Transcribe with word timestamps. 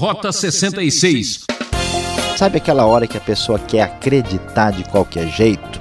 Rota 0.00 0.32
66. 0.32 1.44
Sabe 2.34 2.56
aquela 2.56 2.86
hora 2.86 3.06
que 3.06 3.18
a 3.18 3.20
pessoa 3.20 3.58
quer 3.58 3.82
acreditar 3.82 4.70
de 4.70 4.82
qualquer 4.82 5.28
jeito? 5.28 5.78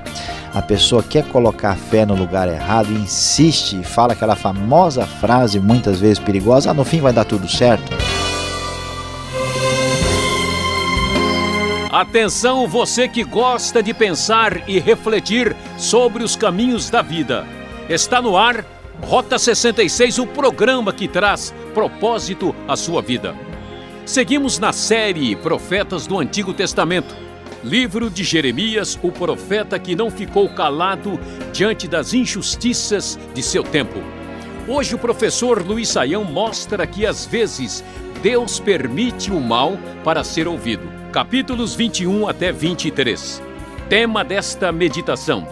A 0.53 0.61
pessoa 0.61 1.01
quer 1.01 1.23
colocar 1.29 1.71
a 1.71 1.75
fé 1.77 2.05
no 2.05 2.15
lugar 2.15 2.49
errado 2.49 2.91
e 2.91 2.95
insiste 2.95 3.79
e 3.79 3.83
fala 3.85 4.11
aquela 4.11 4.35
famosa 4.35 5.05
frase, 5.05 5.57
muitas 5.57 6.01
vezes 6.01 6.19
perigosa: 6.19 6.71
ah, 6.71 6.73
no 6.73 6.83
fim 6.83 6.99
vai 6.99 7.13
dar 7.13 7.23
tudo 7.23 7.47
certo. 7.47 7.93
Atenção, 11.89 12.67
você 12.67 13.07
que 13.07 13.23
gosta 13.23 13.81
de 13.81 13.93
pensar 13.93 14.67
e 14.69 14.79
refletir 14.79 15.55
sobre 15.77 16.25
os 16.25 16.35
caminhos 16.35 16.89
da 16.89 17.01
vida. 17.01 17.47
Está 17.87 18.21
no 18.21 18.35
ar 18.35 18.65
Rota 19.01 19.39
66, 19.39 20.19
o 20.19 20.27
programa 20.27 20.91
que 20.91 21.07
traz 21.07 21.53
propósito 21.73 22.53
à 22.67 22.75
sua 22.75 23.01
vida. 23.01 23.33
Seguimos 24.09 24.57
na 24.57 24.73
série 24.73 25.35
Profetas 25.35 26.07
do 26.07 26.17
Antigo 26.17 26.51
Testamento. 26.51 27.15
Livro 27.63 28.09
de 28.09 28.23
Jeremias, 28.23 28.97
o 29.03 29.11
profeta 29.11 29.77
que 29.77 29.95
não 29.95 30.09
ficou 30.09 30.49
calado 30.49 31.19
diante 31.53 31.87
das 31.87 32.11
injustiças 32.11 33.19
de 33.35 33.43
seu 33.43 33.61
tempo. 33.61 33.99
Hoje 34.67 34.95
o 34.95 34.97
professor 34.97 35.63
Luiz 35.63 35.89
Saião 35.89 36.23
mostra 36.23 36.87
que 36.87 37.05
às 37.05 37.27
vezes 37.27 37.83
Deus 38.23 38.59
permite 38.59 39.31
o 39.31 39.39
mal 39.39 39.77
para 40.03 40.23
ser 40.23 40.47
ouvido. 40.47 40.89
Capítulos 41.11 41.75
21 41.75 42.27
até 42.27 42.51
23. 42.51 43.43
Tema 43.87 44.23
desta 44.23 44.71
meditação: 44.71 45.47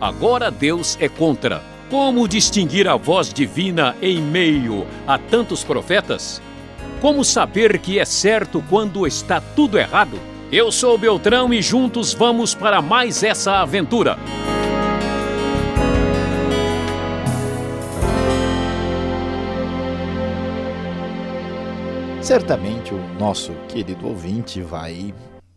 Agora 0.00 0.50
Deus 0.50 0.98
é 1.00 1.08
contra. 1.08 1.62
Como 1.88 2.26
distinguir 2.26 2.88
a 2.88 2.96
voz 2.96 3.32
divina 3.32 3.94
em 4.02 4.20
meio 4.20 4.84
a 5.06 5.16
tantos 5.16 5.62
profetas? 5.62 6.42
Como 7.00 7.24
saber 7.24 7.78
que 7.78 7.98
é 7.98 8.04
certo 8.04 8.62
quando 8.68 9.06
está 9.06 9.40
tudo 9.40 9.78
errado? 9.78 10.18
Eu 10.52 10.70
sou 10.70 10.98
Beltrão 10.98 11.52
e 11.54 11.62
juntos 11.62 12.12
vamos 12.12 12.54
para 12.54 12.82
mais 12.82 13.22
essa 13.22 13.60
aventura. 13.60 14.18
Certamente 22.20 22.92
o 22.92 22.98
nosso 23.18 23.52
querido 23.68 24.06
ouvinte 24.06 24.60
vai 24.60 25.14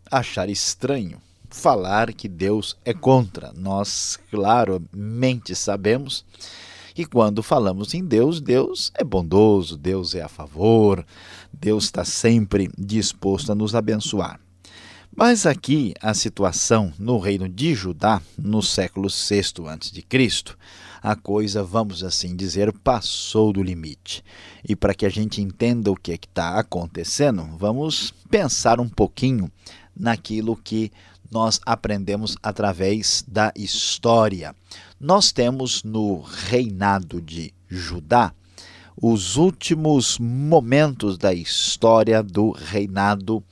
achar 0.10 0.50
estranho 0.50 1.22
falar 1.54 2.12
que 2.14 2.28
Deus 2.28 2.76
é 2.84 2.94
contra. 2.94 3.54
Nós 3.56 4.20
claramente 4.30 5.56
sabemos 5.56 6.26
que 6.94 7.06
quando 7.06 7.42
falamos 7.42 7.94
em 7.94 8.06
Deus, 8.06 8.40
Deus 8.40 8.92
é 8.94 9.04
bondoso, 9.04 9.78
Deus 9.78 10.14
é 10.16 10.22
a 10.22 10.28
favor, 10.28 11.06
Deus 11.52 11.86
está 11.86 12.06
sempre 12.06 12.70
disposto 12.78 13.52
a 13.52 13.56
nos 13.56 13.74
abençoar. 13.76 14.40
Mas 15.16 15.46
aqui 15.46 15.94
a 16.02 16.14
situação 16.14 16.92
no 16.98 17.20
reino 17.20 17.48
de 17.48 17.76
Judá, 17.76 18.20
no 18.38 18.64
século 18.64 19.08
VI 19.10 19.68
a.C., 19.68 20.56
a 21.04 21.16
coisa, 21.16 21.62
vamos 21.62 22.02
assim 22.04 22.36
dizer, 22.36 22.72
passou 22.80 23.52
do 23.52 23.62
limite. 23.62 24.24
E 24.68 24.74
para 24.74 24.94
que 24.94 25.06
a 25.06 25.10
gente 25.10 25.42
entenda 25.42 25.92
o 25.92 25.96
que 25.96 26.14
é 26.14 26.16
está 26.16 26.58
acontecendo, 26.58 27.46
vamos 27.58 28.14
pensar 28.30 28.80
um 28.80 28.88
pouquinho 28.88 29.52
naquilo 29.96 30.56
que 30.56 30.92
nós 31.34 31.60
aprendemos 31.66 32.38
através 32.42 33.26
da 33.28 33.52
história. 33.56 34.56
Nós 35.00 35.32
temos 35.32 35.84
no 35.84 36.22
reinado 36.22 37.20
de 37.20 37.54
Judá 37.68 38.32
os 38.96 39.38
últimos 39.38 40.20
momentos 40.20 41.18
da 41.18 41.34
história 41.34 42.22
do 42.22 42.52
reinado 42.52 43.44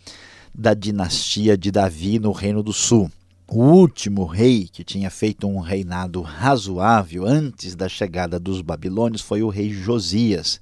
da 0.53 0.73
dinastia 0.73 1.57
de 1.57 1.71
Davi 1.71 2.19
no 2.19 2.31
Reino 2.31 2.61
do 2.61 2.71
Sul. 2.71 3.11
O 3.47 3.63
último 3.63 4.25
rei 4.25 4.69
que 4.71 4.83
tinha 4.83 5.09
feito 5.09 5.47
um 5.47 5.59
reinado 5.59 6.21
razoável 6.21 7.25
antes 7.25 7.75
da 7.75 7.89
chegada 7.89 8.39
dos 8.39 8.61
babilônios 8.61 9.21
foi 9.21 9.41
o 9.41 9.49
rei 9.49 9.71
Josias. 9.71 10.61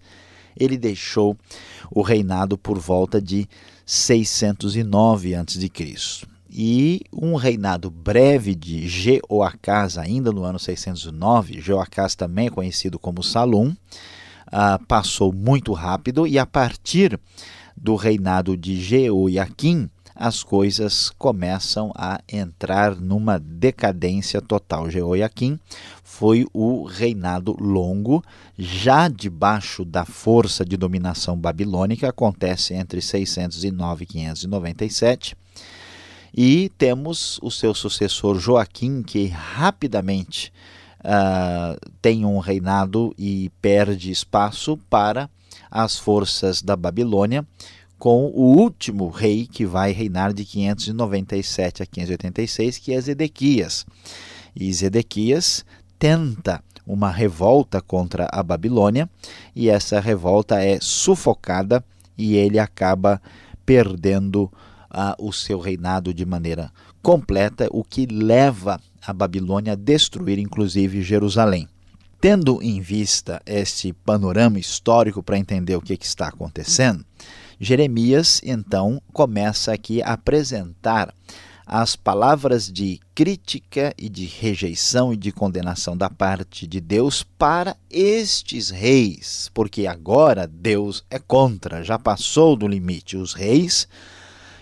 Ele 0.58 0.78
deixou 0.78 1.38
o 1.91 2.02
reinado 2.02 2.58
por 2.58 2.79
volta 2.79 3.22
de 3.22 3.47
609 3.85 5.35
a.C 5.35 6.38
e 6.49 7.01
um 7.13 7.35
reinado 7.35 7.91
breve 7.91 8.55
de 8.55 8.87
Jeoacás, 8.87 9.97
ainda 9.97 10.31
no 10.31 10.43
ano 10.43 10.57
609. 10.57 11.61
Jeoacás 11.61 12.15
também 12.15 12.47
é 12.47 12.51
conhecido 12.51 12.97
como 12.97 13.23
Salom, 13.23 13.69
uh, 13.69 14.85
passou 14.87 15.31
muito 15.31 15.73
rápido 15.73 16.25
e 16.25 16.39
a 16.39 16.45
partir 16.45 17.19
do 17.77 17.95
reinado 17.95 18.57
de 18.57 18.81
Jeoiaquim, 18.81 19.89
as 20.15 20.43
coisas 20.43 21.09
começam 21.11 21.93
a 21.95 22.19
entrar 22.27 22.93
numa 22.93 23.39
decadência 23.39 24.41
total. 24.41 24.89
Jeoiaquim 24.89 25.57
foi 26.03 26.45
o 26.53 26.83
reinado 26.83 27.55
longo, 27.57 28.21
já 28.57 29.07
debaixo 29.07 29.85
da 29.85 30.03
força 30.03 30.66
de 30.66 30.75
dominação 30.75 31.37
babilônica, 31.37 32.09
acontece 32.09 32.73
entre 32.73 33.01
609 33.01 34.03
e 34.03 34.07
597 34.07 35.37
e 36.34 36.69
temos 36.78 37.40
o 37.41 37.50
seu 37.50 37.73
sucessor 37.73 38.40
Joaquim, 38.40 39.01
que 39.01 39.28
rapidamente 39.28 40.51
uh, 41.00 41.79
tem 42.01 42.25
um 42.25 42.40
reinado 42.40 43.13
e 43.17 43.51
perde 43.62 44.12
espaço 44.12 44.78
para 44.90 45.29
as 45.69 45.97
forças 45.97 46.62
da 46.62 46.75
Babilônia, 46.75 47.45
com 47.97 48.28
o 48.28 48.57
último 48.57 49.09
rei 49.09 49.45
que 49.45 49.66
vai 49.66 49.91
reinar 49.91 50.34
de 50.34 50.45
597 50.45 51.84
a 51.84 51.85
586, 51.85 52.78
que 52.78 52.94
é 52.94 53.01
Zedequias. 53.01 53.85
E 54.56 54.72
Zedequias 54.73 55.66
tenta 55.97 56.63
uma 56.88 57.11
revolta 57.11 57.81
contra 57.81 58.28
a 58.31 58.41
Babilônia, 58.41 59.07
e 59.56 59.69
essa 59.69 60.00
revolta 60.00 60.63
é 60.63 60.79
sufocada 60.81 61.84
e 62.17 62.35
ele 62.35 62.57
acaba 62.57 63.22
perdendo 63.66 64.51
a, 64.89 65.16
o 65.19 65.31
seu 65.31 65.59
reinado 65.59 66.13
de 66.13 66.25
maneira 66.25 66.72
completa, 67.01 67.67
o 67.72 67.83
que 67.83 68.05
leva 68.05 68.79
a 69.05 69.13
Babilônia 69.13 69.73
a 69.73 69.75
destruir 69.75 70.39
inclusive 70.39 71.01
Jerusalém. 71.01 71.67
Tendo 72.22 72.61
em 72.61 72.81
vista 72.81 73.41
este 73.45 73.94
panorama 73.94 74.59
histórico 74.59 75.23
para 75.23 75.38
entender 75.38 75.75
o 75.75 75.81
que, 75.81 75.95
que 75.95 76.05
está 76.05 76.28
acontecendo, 76.28 77.05
Jeremias 77.59 78.41
então 78.44 79.01
começa 79.13 79.72
aqui 79.72 80.01
a 80.01 80.13
apresentar 80.13 81.13
as 81.72 81.95
palavras 81.95 82.67
de 82.69 82.99
crítica 83.13 83.94
e 83.95 84.09
de 84.09 84.25
rejeição 84.25 85.13
e 85.13 85.17
de 85.17 85.31
condenação 85.31 85.95
da 85.95 86.09
parte 86.09 86.66
de 86.66 86.81
Deus 86.81 87.22
para 87.22 87.78
estes 87.91 88.72
reis, 88.72 89.51
porque 89.53 89.85
agora 89.85 90.47
Deus 90.47 91.05
é 91.11 91.19
contra, 91.19 91.83
já 91.83 91.99
passou 91.99 92.55
do 92.55 92.67
limite. 92.67 93.16
Os 93.16 93.33
reis 93.33 93.88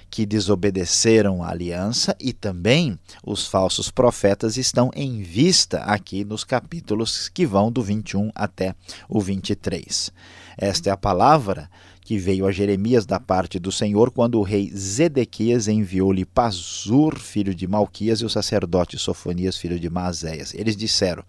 que 0.10 0.26
desobedeceram 0.26 1.44
a 1.44 1.50
aliança 1.50 2.16
e 2.20 2.34
também 2.34 2.98
os 3.24 3.48
falsos 3.48 3.92
profetas 3.92 4.58
estão 4.58 4.90
em 4.96 5.22
vista 5.22 5.80
aqui 5.80 6.24
nos 6.24 6.44
capítulos 6.44 7.30
que 7.30 7.46
vão 7.46 7.72
do 7.72 7.82
21 7.84 8.32
até 8.34 8.76
o 9.10 9.20
23. 9.20 10.12
Esta 10.58 10.90
é 10.90 10.94
a 10.94 10.98
palavra 10.98 11.70
que 12.02 12.18
veio 12.18 12.48
a 12.48 12.52
Jeremias 12.54 13.06
da 13.06 13.20
parte 13.20 13.60
do 13.60 13.70
Senhor 13.70 14.12
quando 14.12 14.40
o 14.40 14.42
rei 14.42 14.72
Zedequias 14.74 15.68
enviou-lhe 15.68 16.24
Pazur, 16.24 17.20
filho 17.20 17.54
de 17.54 17.68
Malquias, 17.68 18.22
e 18.22 18.26
o 18.26 18.30
sacerdote 18.30 18.98
Sofonias, 18.98 19.58
filho 19.58 19.78
de 19.78 19.90
Maséias. 19.90 20.54
Eles 20.54 20.78
disseram: 20.78 21.22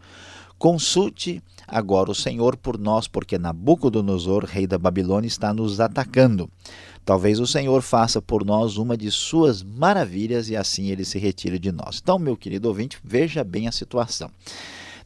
Consulte 0.56 1.42
agora 1.66 2.10
o 2.10 2.14
Senhor 2.14 2.56
por 2.56 2.78
nós, 2.78 3.06
porque 3.06 3.38
Nabucodonosor, 3.38 4.44
rei 4.44 4.66
da 4.66 4.78
Babilônia, 4.78 5.26
está 5.26 5.52
nos 5.52 5.80
atacando. 5.80 6.48
Talvez 7.08 7.40
o 7.40 7.46
Senhor 7.46 7.80
faça 7.80 8.20
por 8.20 8.44
nós 8.44 8.76
uma 8.76 8.94
de 8.94 9.10
suas 9.10 9.62
maravilhas 9.62 10.50
e 10.50 10.56
assim 10.56 10.88
ele 10.88 11.06
se 11.06 11.18
retire 11.18 11.58
de 11.58 11.72
nós. 11.72 12.00
Então, 12.02 12.18
meu 12.18 12.36
querido 12.36 12.68
ouvinte, 12.68 12.98
veja 13.02 13.42
bem 13.42 13.66
a 13.66 13.72
situação. 13.72 14.30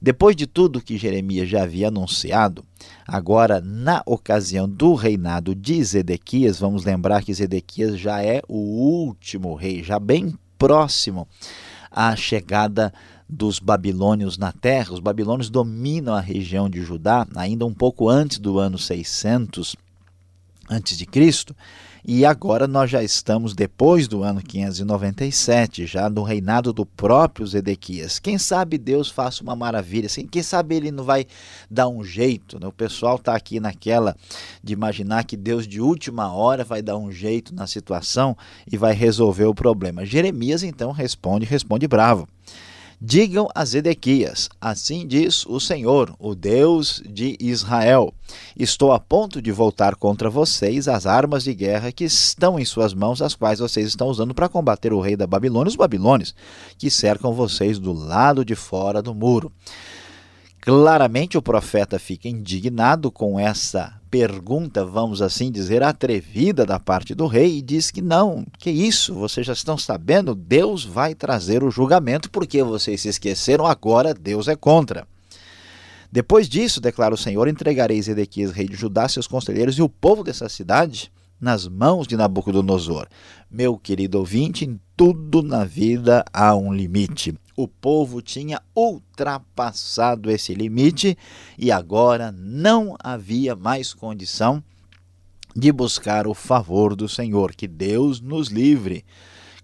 Depois 0.00 0.34
de 0.34 0.49
tudo 0.49 0.81
que 0.81 0.99
Jeremias 0.99 1.49
já 1.49 1.62
havia 1.62 1.87
anunciado, 1.87 2.64
agora 3.06 3.60
na 3.60 4.02
ocasião 4.04 4.69
do 4.69 4.94
reinado 4.94 5.54
de 5.54 5.81
Zedequias, 5.84 6.58
vamos 6.58 6.84
lembrar 6.84 7.22
que 7.22 7.32
Zedequias 7.32 7.96
já 8.00 8.20
é 8.20 8.43
o 8.48 8.58
último 8.58 9.55
rei, 9.55 9.84
já 9.84 10.00
bem 10.00 10.37
próximo 10.58 11.28
à 11.88 12.16
chegada 12.16 12.93
dos 13.28 13.60
babilônios 13.60 14.37
na 14.37 14.50
terra. 14.50 14.93
Os 14.93 14.98
babilônios 14.98 15.48
dominam 15.48 16.14
a 16.14 16.20
região 16.20 16.69
de 16.69 16.82
Judá 16.82 17.25
ainda 17.37 17.64
um 17.64 17.72
pouco 17.72 18.08
antes 18.08 18.40
do 18.40 18.58
ano 18.58 18.76
600 18.76 19.76
antes 20.69 20.96
de 20.96 21.06
Cristo 21.06 21.55
e 22.04 22.25
agora 22.25 22.66
nós 22.66 22.90
já 22.90 23.00
estamos 23.00 23.54
depois 23.54 24.08
do 24.08 24.25
ano 24.25 24.43
597, 24.43 25.87
já 25.87 26.10
no 26.10 26.25
reinado 26.25 26.72
do 26.72 26.84
próprio 26.84 27.46
Zedequias. 27.46 28.19
Quem 28.19 28.38
sabe 28.38 28.76
Deus 28.76 29.08
faça 29.08 29.40
uma 29.40 29.54
maravilha, 29.54 30.06
assim, 30.06 30.26
quem 30.26 30.43
sabe 30.43 30.75
ele 30.75 30.90
não 30.90 31.04
vai 31.04 31.26
dar 31.70 31.87
um 31.87 32.02
jeito. 32.02 32.58
Né? 32.58 32.66
O 32.66 32.72
pessoal 32.72 33.16
está 33.16 33.37
aqui 33.37 33.60
naquela 33.60 34.16
de 34.64 34.72
imaginar 34.72 35.25
que 35.25 35.37
Deus 35.37 35.66
de 35.66 35.81
última 35.81 36.32
hora 36.32 36.64
vai 36.64 36.82
dar 36.82 36.96
um 36.96 37.12
jeito 37.12 37.54
na 37.54 37.69
situação 37.69 38.37
e 38.70 38.76
vai 38.76 38.94
resolver 38.94 39.44
o 39.44 39.55
problema. 39.55 40.05
Jeremias 40.05 40.64
então 40.64 40.90
responde, 40.90 41.46
responde 41.46 41.87
bravo. 41.87 42.26
Digam 43.04 43.49
a 43.52 43.64
Zedequias: 43.64 44.49
Assim 44.60 45.04
diz 45.04 45.44
o 45.46 45.58
Senhor, 45.58 46.14
o 46.20 46.37
Deus 46.37 47.02
de 47.04 47.37
Israel: 47.40 48.14
Estou 48.56 48.93
a 48.93 49.00
ponto 49.00 49.43
de 49.43 49.50
voltar 49.50 49.96
contra 49.96 50.31
vocês 50.31 50.87
as 50.87 51.04
armas 51.04 51.43
de 51.43 51.52
guerra 51.52 51.90
que 51.90 52.04
estão 52.04 52.60
em 52.60 52.64
suas 52.64 52.94
mãos, 52.94 53.20
as 53.20 53.34
quais 53.34 53.58
vocês 53.58 53.88
estão 53.88 54.06
usando 54.06 54.32
para 54.32 54.49
combater 54.49 54.93
o 54.93 55.00
rei 55.00 55.16
da 55.16 55.26
Babilônia, 55.26 55.69
os 55.69 55.75
babilônios, 55.75 56.32
que 56.78 56.88
cercam 56.88 57.34
vocês 57.34 57.76
do 57.76 57.93
lado 57.93 58.44
de 58.44 58.54
fora 58.54 59.02
do 59.02 59.12
muro. 59.12 59.50
Claramente 60.64 61.37
o 61.37 61.43
profeta 61.43 61.99
fica 61.99 62.29
indignado 62.29 63.11
com 63.11 63.37
essa 63.37 64.00
pergunta, 64.09 64.85
vamos 64.85 65.20
assim 65.20 65.50
dizer, 65.50 65.82
atrevida 65.82 66.64
da 66.64 66.79
parte 66.79 67.17
do 67.17 67.26
rei 67.26 67.59
e 67.59 67.62
diz 67.62 67.91
que 67.91 68.00
não, 68.00 68.47
que 68.61 68.70
isso, 68.70 69.12
vocês 69.12 69.44
já 69.44 69.55
estão 69.55 69.76
sabendo, 69.76 70.37
Deus 70.37 70.85
vai 70.85 71.17
trazer 71.17 71.64
o 71.64 71.70
julgamento 71.70 72.31
porque 72.31 72.62
vocês 72.62 73.00
se 73.00 73.09
esqueceram, 73.09 73.67
agora 73.67 74.14
Deus 74.14 74.47
é 74.47 74.55
contra. 74.55 75.05
Depois 76.12 76.49
disso, 76.49 76.81
declara 76.81 77.12
o 77.12 77.19
Senhor, 77.19 77.49
entregarei 77.49 78.00
Zedequias, 78.00 78.53
rei 78.53 78.69
de 78.69 78.76
Judá, 78.76 79.08
seus 79.08 79.26
conselheiros 79.26 79.76
e 79.79 79.82
o 79.82 79.88
povo 79.88 80.23
dessa 80.23 80.49
cidade 80.49 81.11
nas 81.41 81.67
mãos 81.67 82.06
de 82.06 82.17
Nabucodonosor. 82.17 83.08
Meu 83.50 83.76
querido 83.76 84.17
ouvinte, 84.17 84.65
em 84.65 84.79
tudo 84.97 85.43
na 85.43 85.65
vida 85.65 86.25
há 86.32 86.55
um 86.55 86.73
limite. 86.73 87.35
O 87.56 87.69
povo 87.69 88.22
tinha 88.22 88.60
ultrapassado 88.75 90.31
esse 90.31 90.54
limite 90.54 91.16
e 91.58 91.70
agora 91.70 92.32
não 92.32 92.96
havia 92.99 93.54
mais 93.54 93.93
condição 93.93 94.62
de 95.54 95.70
buscar 95.70 96.26
o 96.26 96.34
favor 96.34 96.96
do 96.96 97.08
Senhor. 97.08 97.54
Que 97.54 97.69
Deus 97.69 98.20
nos 98.20 98.49
livre, 98.49 99.04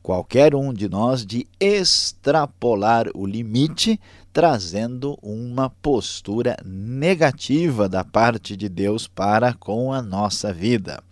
qualquer 0.02 0.54
um 0.54 0.72
de 0.72 0.88
nós, 0.88 1.24
de 1.24 1.46
extrapolar 1.58 3.06
o 3.14 3.26
limite, 3.26 3.98
trazendo 4.32 5.18
uma 5.22 5.70
postura 5.70 6.56
negativa 6.64 7.88
da 7.88 8.04
parte 8.04 8.56
de 8.56 8.68
Deus 8.68 9.08
para 9.08 9.54
com 9.54 9.92
a 9.92 10.02
nossa 10.02 10.52
vida. 10.52 11.02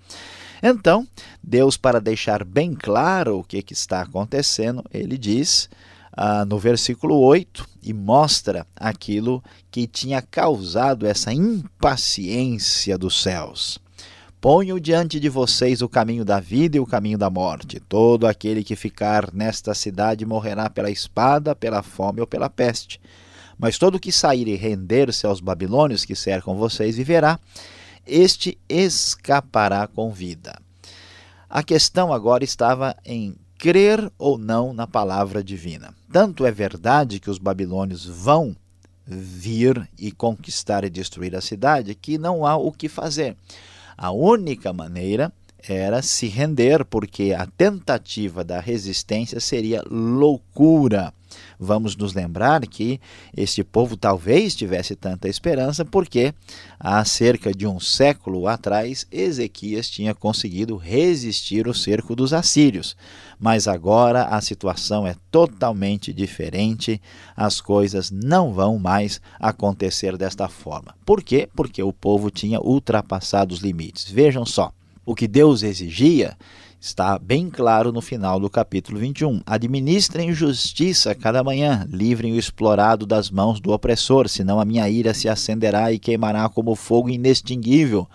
Então, 0.62 1.06
Deus, 1.42 1.76
para 1.76 2.00
deixar 2.00 2.44
bem 2.44 2.74
claro 2.74 3.38
o 3.38 3.44
que, 3.44 3.62
que 3.62 3.72
está 3.72 4.02
acontecendo, 4.02 4.84
ele 4.92 5.18
diz 5.18 5.68
ah, 6.16 6.44
no 6.44 6.58
versículo 6.58 7.18
8 7.18 7.68
e 7.82 7.92
mostra 7.92 8.66
aquilo 8.74 9.42
que 9.70 9.86
tinha 9.86 10.22
causado 10.22 11.06
essa 11.06 11.32
impaciência 11.32 12.96
dos 12.96 13.22
céus. 13.22 13.78
Ponho 14.40 14.80
diante 14.80 15.20
de 15.20 15.28
vocês 15.28 15.82
o 15.82 15.88
caminho 15.88 16.24
da 16.24 16.40
vida 16.40 16.76
e 16.76 16.80
o 16.80 16.86
caminho 16.86 17.18
da 17.18 17.28
morte. 17.28 17.80
Todo 17.80 18.26
aquele 18.26 18.64
que 18.64 18.76
ficar 18.76 19.32
nesta 19.32 19.74
cidade 19.74 20.24
morrerá 20.24 20.70
pela 20.70 20.90
espada, 20.90 21.54
pela 21.54 21.82
fome 21.82 22.20
ou 22.20 22.26
pela 22.26 22.48
peste. 22.48 23.00
Mas 23.58 23.78
todo 23.78 24.00
que 24.00 24.12
sair 24.12 24.46
e 24.48 24.54
render-se 24.54 25.26
aos 25.26 25.40
babilônios 25.40 26.04
que 26.04 26.14
cercam 26.14 26.56
vocês 26.56 26.96
viverá 26.96 27.38
este 28.06 28.56
escapará 28.68 29.86
com 29.86 30.12
vida. 30.12 30.56
A 31.50 31.62
questão 31.62 32.12
agora 32.12 32.44
estava 32.44 32.94
em 33.04 33.34
crer 33.58 34.10
ou 34.18 34.38
não 34.38 34.72
na 34.72 34.86
palavra 34.86 35.42
divina. 35.42 35.94
Tanto 36.12 36.44
é 36.46 36.52
verdade 36.52 37.20
que 37.20 37.30
os 37.30 37.38
babilônios 37.38 38.06
vão 38.06 38.56
vir 39.06 39.88
e 39.98 40.10
conquistar 40.10 40.84
e 40.84 40.90
destruir 40.90 41.34
a 41.36 41.40
cidade 41.40 41.94
que 41.94 42.18
não 42.18 42.44
há 42.44 42.56
o 42.56 42.72
que 42.72 42.88
fazer. 42.88 43.36
A 43.96 44.10
única 44.10 44.72
maneira 44.72 45.32
era 45.68 46.02
se 46.02 46.26
render, 46.26 46.84
porque 46.84 47.34
a 47.36 47.46
tentativa 47.46 48.44
da 48.44 48.60
resistência 48.60 49.40
seria 49.40 49.82
loucura. 49.90 51.12
Vamos 51.58 51.96
nos 51.96 52.14
lembrar 52.14 52.66
que 52.66 53.00
este 53.36 53.64
povo 53.64 53.96
talvez 53.96 54.54
tivesse 54.54 54.94
tanta 54.94 55.28
esperança 55.28 55.84
porque 55.84 56.34
há 56.78 57.04
cerca 57.04 57.52
de 57.52 57.66
um 57.66 57.80
século 57.80 58.46
atrás 58.46 59.06
Ezequias 59.10 59.88
tinha 59.88 60.14
conseguido 60.14 60.76
resistir 60.76 61.66
o 61.66 61.74
cerco 61.74 62.14
dos 62.14 62.32
assírios. 62.32 62.96
Mas 63.38 63.68
agora 63.68 64.24
a 64.24 64.40
situação 64.40 65.06
é 65.06 65.14
totalmente 65.30 66.12
diferente, 66.12 67.00
as 67.36 67.60
coisas 67.60 68.10
não 68.10 68.52
vão 68.52 68.78
mais 68.78 69.20
acontecer 69.38 70.16
desta 70.16 70.48
forma. 70.48 70.94
Por 71.04 71.22
quê? 71.22 71.48
Porque 71.54 71.82
o 71.82 71.92
povo 71.92 72.30
tinha 72.30 72.60
ultrapassado 72.60 73.54
os 73.54 73.60
limites. 73.60 74.10
Vejam 74.10 74.46
só, 74.46 74.72
o 75.04 75.14
que 75.14 75.28
Deus 75.28 75.62
exigia 75.62 76.36
Está 76.78 77.18
bem 77.18 77.48
claro 77.48 77.90
no 77.90 78.02
final 78.02 78.38
do 78.38 78.50
capítulo 78.50 78.98
21. 78.98 79.40
Administrem 79.46 80.32
justiça 80.32 81.14
cada 81.14 81.42
manhã, 81.42 81.88
livrem 81.90 82.32
o 82.32 82.38
explorado 82.38 83.06
das 83.06 83.30
mãos 83.30 83.58
do 83.58 83.72
opressor, 83.72 84.28
senão 84.28 84.60
a 84.60 84.64
minha 84.64 84.88
ira 84.88 85.14
se 85.14 85.28
acenderá 85.28 85.90
e 85.90 85.98
queimará 85.98 86.48
como 86.48 86.76
fogo 86.76 87.08
inextinguível. 87.08 88.06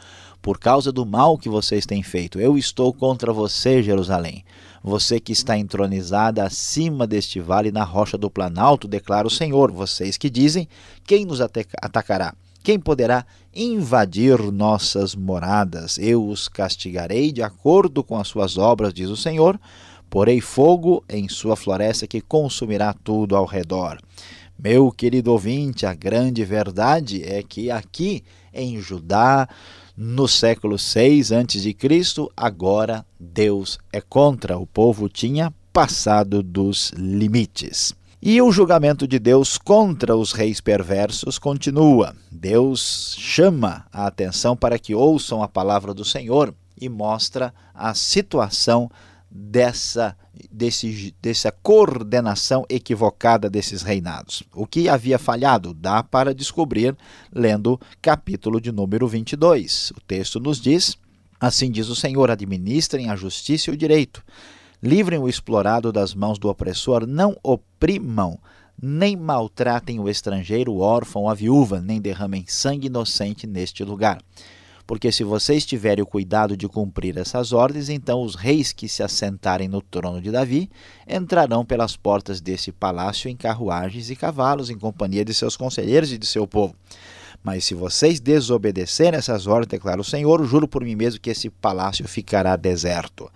Por 0.41 0.59
causa 0.59 0.91
do 0.91 1.05
mal 1.05 1.37
que 1.37 1.49
vocês 1.49 1.85
têm 1.85 2.03
feito, 2.03 2.39
eu 2.39 2.57
estou 2.57 2.93
contra 2.93 3.33
você, 3.33 3.81
Jerusalém. 3.81 4.45
Você 4.83 5.19
que 5.19 5.31
está 5.31 5.57
entronizada 5.57 6.43
acima 6.43 7.05
deste 7.05 7.39
vale 7.39 7.71
na 7.71 7.83
rocha 7.83 8.17
do 8.17 8.29
planalto, 8.29 8.87
declara 8.87 9.27
o 9.27 9.31
Senhor. 9.31 9.71
Vocês 9.71 10.17
que 10.17 10.29
dizem: 10.29 10.67
quem 11.05 11.25
nos 11.25 11.41
atacará? 11.41 12.33
Quem 12.63 12.79
poderá 12.79 13.25
invadir 13.55 14.39
nossas 14.51 15.15
moradas? 15.15 15.97
Eu 15.97 16.27
os 16.27 16.47
castigarei 16.47 17.31
de 17.31 17.41
acordo 17.41 18.03
com 18.03 18.17
as 18.17 18.27
suas 18.27 18.55
obras, 18.57 18.93
diz 18.93 19.09
o 19.09 19.17
Senhor. 19.17 19.59
Porei 20.11 20.39
fogo 20.39 21.03
em 21.09 21.27
sua 21.27 21.55
floresta 21.55 22.05
que 22.05 22.21
consumirá 22.21 22.93
tudo 22.93 23.35
ao 23.35 23.45
redor. 23.45 23.97
Meu 24.59 24.91
querido 24.91 25.31
ouvinte, 25.31 25.87
a 25.87 25.93
grande 25.95 26.45
verdade 26.45 27.23
é 27.23 27.41
que 27.41 27.71
aqui 27.71 28.23
em 28.53 28.79
Judá, 28.79 29.49
no 29.97 30.27
século 30.27 30.77
6 30.77 31.31
a.C., 31.31 31.75
agora 32.37 33.03
Deus 33.19 33.79
é 33.91 33.99
contra. 33.99 34.59
O 34.59 34.67
povo 34.67 35.09
tinha 35.09 35.51
passado 35.73 36.43
dos 36.43 36.91
limites. 36.95 37.95
E 38.23 38.39
o 38.39 38.51
julgamento 38.51 39.07
de 39.07 39.17
Deus 39.17 39.57
contra 39.57 40.15
os 40.15 40.31
reis 40.31 40.61
perversos 40.61 41.39
continua. 41.39 42.15
Deus 42.31 43.15
chama 43.17 43.87
a 43.91 44.05
atenção 44.05 44.55
para 44.55 44.77
que 44.77 44.93
ouçam 44.93 45.41
a 45.41 45.47
palavra 45.47 45.91
do 45.91 46.05
Senhor 46.05 46.53
e 46.79 46.87
mostra 46.87 47.51
a 47.73 47.95
situação 47.95 48.91
dessa, 49.27 50.15
desse, 50.51 51.15
dessa 51.19 51.51
coordenação 51.51 52.63
equivocada 52.69 53.49
desses 53.49 53.81
reinados. 53.81 54.43
O 54.53 54.67
que 54.67 54.87
havia 54.87 55.17
falhado 55.17 55.73
dá 55.73 56.03
para 56.03 56.31
descobrir 56.31 56.95
lendo 57.33 57.81
capítulo 58.03 58.61
de 58.61 58.71
número 58.71 59.07
22. 59.07 59.93
O 59.97 60.01
texto 60.01 60.39
nos 60.39 60.61
diz: 60.61 60.95
Assim 61.39 61.71
diz 61.71 61.87
o 61.87 61.95
Senhor: 61.95 62.29
administrem 62.29 63.09
a 63.09 63.15
justiça 63.15 63.71
e 63.71 63.73
o 63.73 63.77
direito 63.77 64.23
Livrem 64.83 65.19
o 65.19 65.29
explorado 65.29 65.91
das 65.91 66.15
mãos 66.15 66.39
do 66.39 66.49
opressor, 66.49 67.05
não 67.05 67.37
oprimam, 67.43 68.39
nem 68.81 69.15
maltratem 69.15 69.99
o 69.99 70.09
estrangeiro, 70.09 70.73
o 70.73 70.79
órfão, 70.79 71.29
a 71.29 71.35
viúva, 71.35 71.79
nem 71.79 72.01
derramem 72.01 72.45
sangue 72.47 72.87
inocente 72.87 73.45
neste 73.45 73.83
lugar. 73.83 74.19
Porque 74.87 75.11
se 75.11 75.23
vocês 75.23 75.67
tiverem 75.67 76.03
o 76.03 76.07
cuidado 76.07 76.57
de 76.57 76.67
cumprir 76.67 77.15
essas 77.15 77.53
ordens, 77.53 77.89
então 77.89 78.23
os 78.23 78.33
reis 78.33 78.73
que 78.73 78.89
se 78.89 79.03
assentarem 79.03 79.67
no 79.67 79.83
trono 79.83 80.19
de 80.19 80.31
Davi 80.31 80.67
entrarão 81.07 81.63
pelas 81.63 81.95
portas 81.95 82.41
desse 82.41 82.71
palácio 82.71 83.29
em 83.29 83.35
carruagens 83.35 84.09
e 84.09 84.15
cavalos, 84.15 84.71
em 84.71 84.77
companhia 84.79 85.23
de 85.23 85.33
seus 85.33 85.55
conselheiros 85.55 86.11
e 86.11 86.17
de 86.17 86.25
seu 86.25 86.47
povo. 86.47 86.75
Mas 87.43 87.65
se 87.65 87.75
vocês 87.75 88.19
desobedecerem 88.19 89.17
essas 89.17 89.45
ordens, 89.45 89.69
declara 89.69 90.01
o 90.01 90.03
Senhor, 90.03 90.43
juro 90.43 90.67
por 90.67 90.83
mim 90.83 90.95
mesmo 90.95 91.19
que 91.19 91.29
esse 91.29 91.51
palácio 91.51 92.07
ficará 92.07 92.55
deserto. 92.55 93.29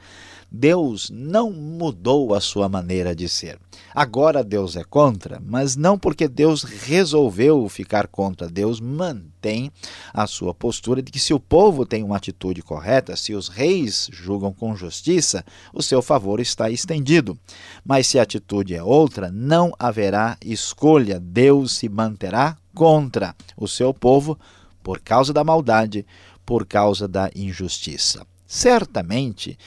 Deus 0.57 1.09
não 1.13 1.51
mudou 1.51 2.33
a 2.33 2.39
sua 2.39 2.69
maneira 2.69 3.13
de 3.13 3.27
ser. 3.27 3.59
Agora 3.93 4.41
Deus 4.41 4.77
é 4.77 4.83
contra, 4.85 5.41
mas 5.45 5.75
não 5.75 6.00
porque 6.00 6.29
Deus 6.29 6.63
resolveu 6.63 7.67
ficar 7.67 8.07
contra. 8.07 8.50
Deus 8.50 8.79
mantém 8.79 9.69
a 10.13 10.25
sua 10.25 10.53
postura 10.53 11.01
de 11.01 11.12
que 11.12 11.19
se 11.19 11.33
o 11.33 11.39
povo 11.39 11.85
tem 11.85 12.03
uma 12.03 12.15
atitude 12.15 12.62
correta, 12.62 13.17
se 13.17 13.33
os 13.33 13.50
reis 13.50 14.09
julgam 14.13 14.53
com 14.53 14.75
justiça, 14.75 15.45
o 15.74 15.83
seu 15.83 16.01
favor 16.01 16.39
está 16.39 16.69
estendido. 16.69 17.38
Mas 17.83 18.07
se 18.07 18.17
a 18.17 18.24
atitude 18.24 18.74
é 18.74 18.81
outra, 18.81 19.29
não 19.29 19.74
haverá 19.77 20.38
escolha. 20.43 21.19
Deus 21.19 21.74
se 21.74 21.89
manterá 21.89 22.57
contra 22.74 23.35
o 23.57 23.67
seu 23.67 23.93
povo 23.93 24.39
por 24.81 25.01
causa 25.01 25.33
da 25.33 25.43
maldade, 25.43 26.05
por 26.45 26.65
causa 26.65 27.07
da 27.07 27.29
injustiça. 27.35 28.25
certamente 28.47 29.57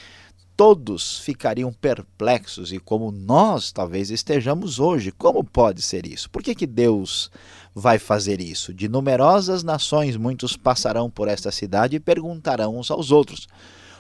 todos 0.59 1.21
ficariam 1.21 1.73
perplexos 1.73 2.73
e 2.73 2.81
como 2.81 3.13
nós 3.13 3.71
talvez 3.71 4.11
estejamos 4.11 4.81
hoje. 4.81 5.13
Como 5.13 5.45
pode 5.45 5.81
ser 5.81 6.05
isso? 6.05 6.29
Por 6.29 6.43
que, 6.43 6.53
que 6.53 6.67
Deus 6.67 7.31
vai 7.73 7.97
fazer 7.97 8.41
isso? 8.41 8.75
De 8.75 8.89
numerosas 8.89 9.63
nações 9.63 10.17
muitos 10.17 10.57
passarão 10.57 11.09
por 11.09 11.29
esta 11.29 11.53
cidade 11.53 11.95
e 11.95 12.01
perguntarão 12.01 12.77
uns 12.77 12.91
aos 12.91 13.13
outros. 13.13 13.47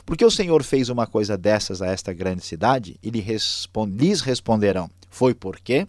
Por 0.04 0.16
que 0.16 0.24
o 0.24 0.30
Senhor 0.32 0.64
fez 0.64 0.88
uma 0.88 1.06
coisa 1.06 1.38
dessas 1.38 1.80
a 1.80 1.86
esta 1.86 2.12
grande 2.12 2.44
cidade? 2.44 2.98
E 3.04 3.08
lhes 3.08 4.20
responderão: 4.20 4.90
Foi 5.08 5.34
porque 5.34 5.86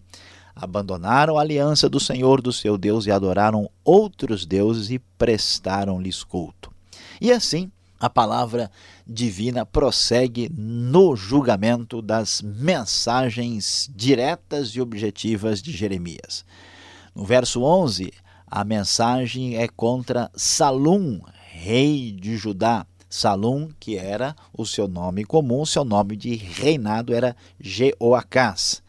abandonaram 0.54 1.36
a 1.36 1.40
aliança 1.40 1.88
do 1.88 1.98
Senhor, 1.98 2.40
do 2.40 2.52
seu 2.52 2.78
Deus, 2.78 3.06
e 3.06 3.10
adoraram 3.10 3.68
outros 3.84 4.46
deuses 4.46 4.88
e 4.88 5.00
prestaram-lhes 5.18 6.22
culto. 6.22 6.70
E 7.20 7.32
assim, 7.32 7.72
a 8.00 8.08
palavra 8.08 8.70
divina 9.10 9.66
prossegue 9.66 10.48
no 10.56 11.16
julgamento 11.16 12.00
das 12.00 12.40
mensagens 12.40 13.90
diretas 13.92 14.68
e 14.68 14.80
objetivas 14.80 15.60
de 15.60 15.72
Jeremias. 15.72 16.44
No 17.12 17.24
verso 17.24 17.62
11, 17.62 18.12
a 18.46 18.62
mensagem 18.62 19.56
é 19.56 19.66
contra 19.66 20.30
Salum, 20.34 21.20
rei 21.52 22.12
de 22.12 22.36
Judá. 22.36 22.86
Salum, 23.08 23.70
que 23.80 23.96
era 23.96 24.36
o 24.56 24.64
seu 24.64 24.86
nome 24.86 25.24
comum, 25.24 25.66
seu 25.66 25.84
nome 25.84 26.16
de 26.16 26.36
reinado 26.36 27.12
era 27.12 27.34
Jeoacás. 27.58 28.80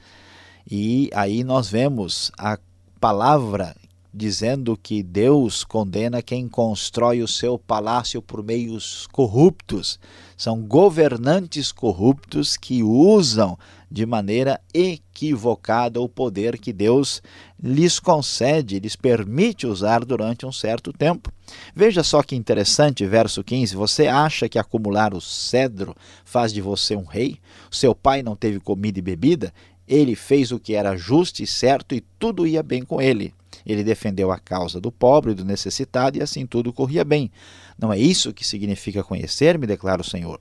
E 0.69 1.09
aí 1.15 1.43
nós 1.43 1.67
vemos 1.67 2.31
a 2.37 2.59
palavra 2.99 3.75
dizendo 4.13 4.77
que 4.81 5.01
Deus 5.01 5.63
condena 5.63 6.21
quem 6.21 6.47
constrói 6.47 7.21
o 7.21 7.27
seu 7.27 7.57
palácio 7.57 8.21
por 8.21 8.43
meios 8.43 9.07
corruptos. 9.11 9.99
São 10.35 10.61
governantes 10.61 11.71
corruptos 11.71 12.57
que 12.57 12.83
usam 12.83 13.57
de 13.89 14.05
maneira 14.05 14.59
equivocada 14.73 16.01
o 16.01 16.09
poder 16.09 16.57
que 16.57 16.73
Deus 16.73 17.21
lhes 17.61 17.99
concede, 17.99 18.79
lhes 18.79 18.95
permite 18.95 19.67
usar 19.67 20.03
durante 20.03 20.45
um 20.45 20.51
certo 20.51 20.91
tempo. 20.91 21.31
Veja 21.73 22.03
só 22.03 22.21
que 22.23 22.35
interessante, 22.35 23.05
verso 23.05 23.43
15: 23.43 23.75
Você 23.75 24.07
acha 24.07 24.49
que 24.49 24.59
acumular 24.59 25.13
o 25.13 25.21
cedro 25.21 25.95
faz 26.25 26.51
de 26.53 26.61
você 26.61 26.95
um 26.95 27.05
rei? 27.05 27.37
Seu 27.69 27.95
pai 27.95 28.23
não 28.23 28.35
teve 28.35 28.59
comida 28.59 28.99
e 28.99 29.01
bebida? 29.01 29.53
Ele 29.87 30.15
fez 30.15 30.51
o 30.51 30.59
que 30.59 30.73
era 30.73 30.95
justo 30.95 31.43
e 31.43 31.47
certo 31.47 31.93
e 31.93 32.01
tudo 32.17 32.47
ia 32.47 32.63
bem 32.63 32.83
com 32.83 33.01
ele. 33.01 33.33
Ele 33.65 33.83
defendeu 33.83 34.31
a 34.31 34.39
causa 34.39 34.79
do 34.79 34.91
pobre 34.91 35.33
do 35.33 35.45
necessitado 35.45 36.17
e 36.17 36.21
assim 36.21 36.45
tudo 36.45 36.73
corria 36.73 37.03
bem. 37.03 37.31
Não 37.77 37.91
é 37.91 37.97
isso 37.97 38.33
que 38.33 38.45
significa 38.45 39.03
conhecer-me, 39.03 39.65
declara 39.65 40.01
o 40.01 40.05
Senhor. 40.05 40.39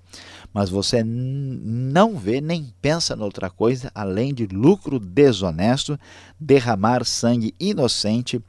Mas 0.52 0.68
você 0.68 1.02
não 1.04 2.16
vê 2.16 2.40
nem 2.40 2.72
pensa 2.82 3.16
noutra 3.16 3.48
coisa 3.48 3.90
além 3.94 4.34
de 4.34 4.46
lucro 4.46 4.98
desonesto, 4.98 5.98
derramar 6.38 7.04
sangue 7.04 7.54
inocente, 7.58 8.40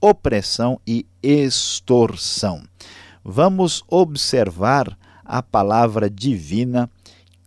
opressão 0.00 0.80
e 0.86 1.06
extorsão. 1.22 2.62
Vamos 3.22 3.84
observar 3.88 4.98
a 5.24 5.42
palavra 5.42 6.10
divina 6.10 6.90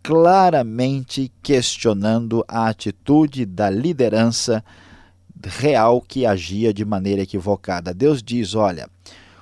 claramente 0.03 1.31
questionando 1.41 2.43
a 2.47 2.67
atitude 2.67 3.45
da 3.45 3.69
liderança 3.69 4.63
real 5.45 6.01
que 6.01 6.25
agia 6.25 6.73
de 6.73 6.85
maneira 6.85 7.21
equivocada. 7.21 7.93
Deus 7.93 8.21
diz: 8.21 8.55
olha, 8.55 8.89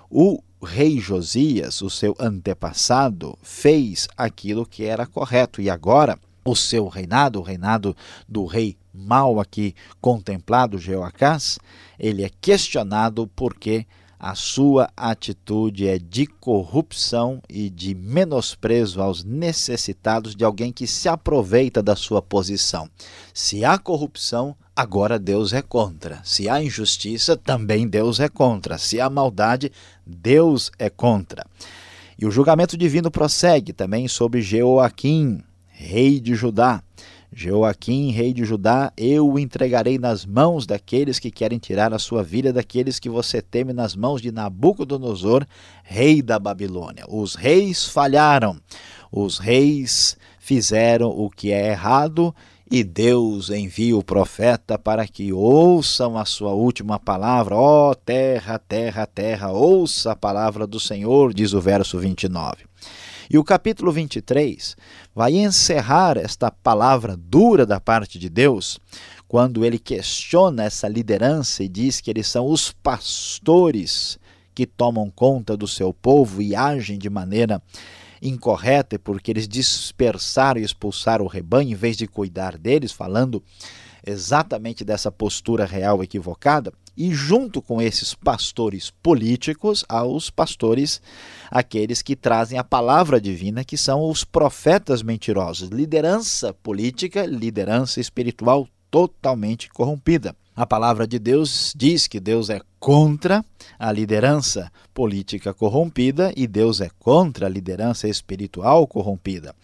o 0.09 0.41
rei 0.63 0.99
Josias, 0.99 1.81
o 1.81 1.89
seu 1.89 2.15
antepassado, 2.19 3.37
fez 3.41 4.07
aquilo 4.15 4.65
que 4.65 4.83
era 4.83 5.05
correto 5.05 5.61
e 5.61 5.69
agora 5.69 6.17
o 6.43 6.55
seu 6.55 6.87
reinado, 6.87 7.39
o 7.39 7.43
reinado 7.43 7.95
do 8.27 8.45
rei 8.45 8.75
mal 8.93 9.39
aqui 9.39 9.75
contemplado, 9.99 10.77
Jeoacás, 10.77 11.59
ele 11.99 12.23
é 12.23 12.29
questionado 12.41 13.29
porque 13.35 13.85
a 14.19 14.35
sua 14.35 14.87
atitude 14.95 15.87
é 15.87 15.97
de 15.97 16.27
corrupção 16.27 17.41
e 17.49 17.71
de 17.71 17.95
menosprezo 17.95 19.01
aos 19.01 19.23
necessitados 19.23 20.35
de 20.35 20.43
alguém 20.43 20.71
que 20.71 20.85
se 20.85 21.09
aproveita 21.09 21.81
da 21.81 21.95
sua 21.95 22.21
posição. 22.21 22.87
Se 23.33 23.65
há 23.65 23.79
corrupção, 23.79 24.55
agora 24.81 25.19
Deus 25.19 25.53
é 25.53 25.61
contra. 25.61 26.19
Se 26.23 26.49
há 26.49 26.61
injustiça, 26.61 27.37
também 27.37 27.87
Deus 27.87 28.19
é 28.19 28.27
contra. 28.27 28.77
Se 28.77 28.99
há 28.99 29.09
maldade, 29.09 29.71
Deus 30.05 30.71
é 30.79 30.89
contra. 30.89 31.45
E 32.17 32.25
o 32.25 32.31
julgamento 32.31 32.75
divino 32.75 33.11
prossegue 33.11 33.73
também 33.73 34.07
sobre 34.07 34.41
Jeoaquim, 34.41 35.41
rei 35.69 36.19
de 36.19 36.33
Judá. 36.33 36.83
Joaquim, 37.33 38.11
rei 38.11 38.33
de 38.33 38.43
Judá, 38.43 38.91
eu 38.97 39.31
o 39.31 39.39
entregarei 39.39 39.97
nas 39.97 40.25
mãos 40.25 40.65
daqueles 40.65 41.17
que 41.17 41.31
querem 41.31 41.59
tirar 41.59 41.93
a 41.93 41.99
sua 41.99 42.23
vida, 42.23 42.51
daqueles 42.51 42.99
que 42.99 43.09
você 43.09 43.41
teme 43.41 43.71
nas 43.71 43.95
mãos 43.95 44.21
de 44.21 44.31
Nabucodonosor, 44.31 45.45
rei 45.83 46.21
da 46.21 46.37
Babilônia. 46.37 47.05
Os 47.07 47.35
reis 47.35 47.85
falharam, 47.85 48.59
os 49.11 49.37
reis 49.37 50.17
fizeram 50.39 51.09
o 51.09 51.29
que 51.29 51.51
é 51.51 51.69
errado 51.69 52.35
e 52.71 52.85
Deus 52.85 53.49
envia 53.49 53.97
o 53.97 54.03
profeta 54.03 54.79
para 54.79 55.05
que 55.05 55.33
ouçam 55.33 56.17
a 56.17 56.23
sua 56.23 56.53
última 56.53 56.97
palavra. 56.97 57.53
Ó 57.53 57.91
oh, 57.91 57.95
terra, 57.95 58.57
terra, 58.57 59.05
terra, 59.05 59.51
ouça 59.51 60.13
a 60.13 60.15
palavra 60.15 60.65
do 60.65 60.79
Senhor, 60.79 61.33
diz 61.33 61.51
o 61.51 61.59
verso 61.59 61.99
29. 61.99 62.63
E 63.29 63.37
o 63.37 63.43
capítulo 63.43 63.91
23 63.91 64.77
vai 65.13 65.35
encerrar 65.35 66.15
esta 66.15 66.49
palavra 66.49 67.17
dura 67.17 67.65
da 67.65 67.81
parte 67.81 68.17
de 68.17 68.29
Deus, 68.29 68.79
quando 69.27 69.65
ele 69.65 69.77
questiona 69.77 70.63
essa 70.63 70.87
liderança 70.87 71.65
e 71.65 71.67
diz 71.67 71.99
que 71.99 72.09
eles 72.09 72.27
são 72.27 72.47
os 72.47 72.71
pastores 72.71 74.17
que 74.55 74.65
tomam 74.65 75.09
conta 75.09 75.57
do 75.57 75.67
seu 75.67 75.93
povo 75.93 76.41
e 76.41 76.55
agem 76.55 76.97
de 76.97 77.09
maneira 77.09 77.61
incorreta, 78.21 78.99
porque 78.99 79.31
eles 79.31 79.47
dispersaram 79.47 80.61
e 80.61 80.63
expulsaram 80.63 81.25
o 81.25 81.27
rebanho 81.27 81.71
em 81.71 81.75
vez 81.75 81.97
de 81.97 82.07
cuidar 82.07 82.57
deles, 82.57 82.91
falando 82.91 83.43
exatamente 84.05 84.83
dessa 84.83 85.11
postura 85.11 85.65
real 85.65 86.03
equivocada 86.03 86.73
e 86.95 87.13
junto 87.13 87.61
com 87.61 87.81
esses 87.81 88.13
pastores 88.13 88.91
políticos, 89.01 89.85
aos 89.87 90.29
pastores, 90.29 91.01
aqueles 91.49 92.01
que 92.01 92.15
trazem 92.15 92.57
a 92.57 92.63
palavra 92.63 93.19
divina, 93.19 93.63
que 93.63 93.77
são 93.77 94.09
os 94.09 94.23
profetas 94.23 95.01
mentirosos. 95.01 95.69
Liderança 95.69 96.53
política, 96.53 97.25
liderança 97.25 97.99
espiritual 97.99 98.67
totalmente 98.91 99.69
corrompida. 99.69 100.35
A 100.53 100.65
palavra 100.67 101.07
de 101.07 101.17
Deus 101.17 101.73
diz 101.75 102.07
que 102.07 102.19
Deus 102.19 102.49
é 102.49 102.61
contra 102.77 103.43
a 103.79 103.91
liderança 103.91 104.71
política 104.93 105.53
corrompida 105.53 106.33
e 106.35 106.45
Deus 106.45 106.81
é 106.81 106.89
contra 106.99 107.45
a 107.47 107.49
liderança 107.49 108.07
espiritual 108.07 108.85
corrompida. 108.85 109.55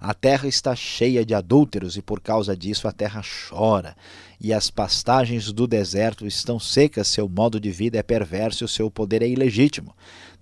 A 0.00 0.14
terra 0.14 0.46
está 0.46 0.76
cheia 0.76 1.24
de 1.24 1.34
adúlteros 1.34 1.96
e 1.96 2.02
por 2.02 2.20
causa 2.20 2.56
disso 2.56 2.86
a 2.86 2.92
terra 2.92 3.20
chora. 3.20 3.96
E 4.40 4.52
as 4.52 4.70
pastagens 4.70 5.52
do 5.52 5.66
deserto 5.66 6.24
estão 6.24 6.60
secas, 6.60 7.08
seu 7.08 7.28
modo 7.28 7.58
de 7.58 7.72
vida 7.72 7.98
é 7.98 8.02
perverso 8.02 8.64
o 8.64 8.68
seu 8.68 8.88
poder 8.88 9.22
é 9.22 9.28
ilegítimo. 9.28 9.92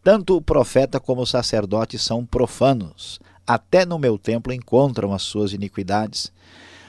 Tanto 0.05 0.37
o 0.37 0.43
profeta 0.43 1.01
como 1.01 1.23
o 1.23 1.27
sacerdote 1.27 1.99
são 1.99 2.25
profanos. 2.25 3.19
Até 3.47 3.87
no 3.87 3.99
meu 3.99 4.19
templo 4.19 4.53
encontram 4.53 5.15
as 5.15 5.23
suas 5.23 5.55
iniquidades. 5.55 6.31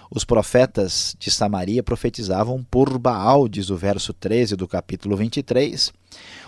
Os 0.10 0.24
profetas 0.24 1.16
de 1.20 1.30
Samaria 1.30 1.84
profetizavam 1.84 2.64
por 2.64 2.98
Baal, 2.98 3.48
diz 3.48 3.70
o 3.70 3.76
verso 3.76 4.14
13 4.14 4.56
do 4.56 4.68
capítulo 4.68 5.18
23. 5.18 5.92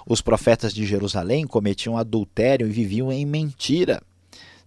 Os 0.07 0.21
profetas 0.21 0.73
de 0.73 0.85
Jerusalém 0.85 1.45
cometiam 1.45 1.97
adultério 1.97 2.67
e 2.67 2.71
viviam 2.71 3.11
em 3.11 3.25
mentira 3.25 4.01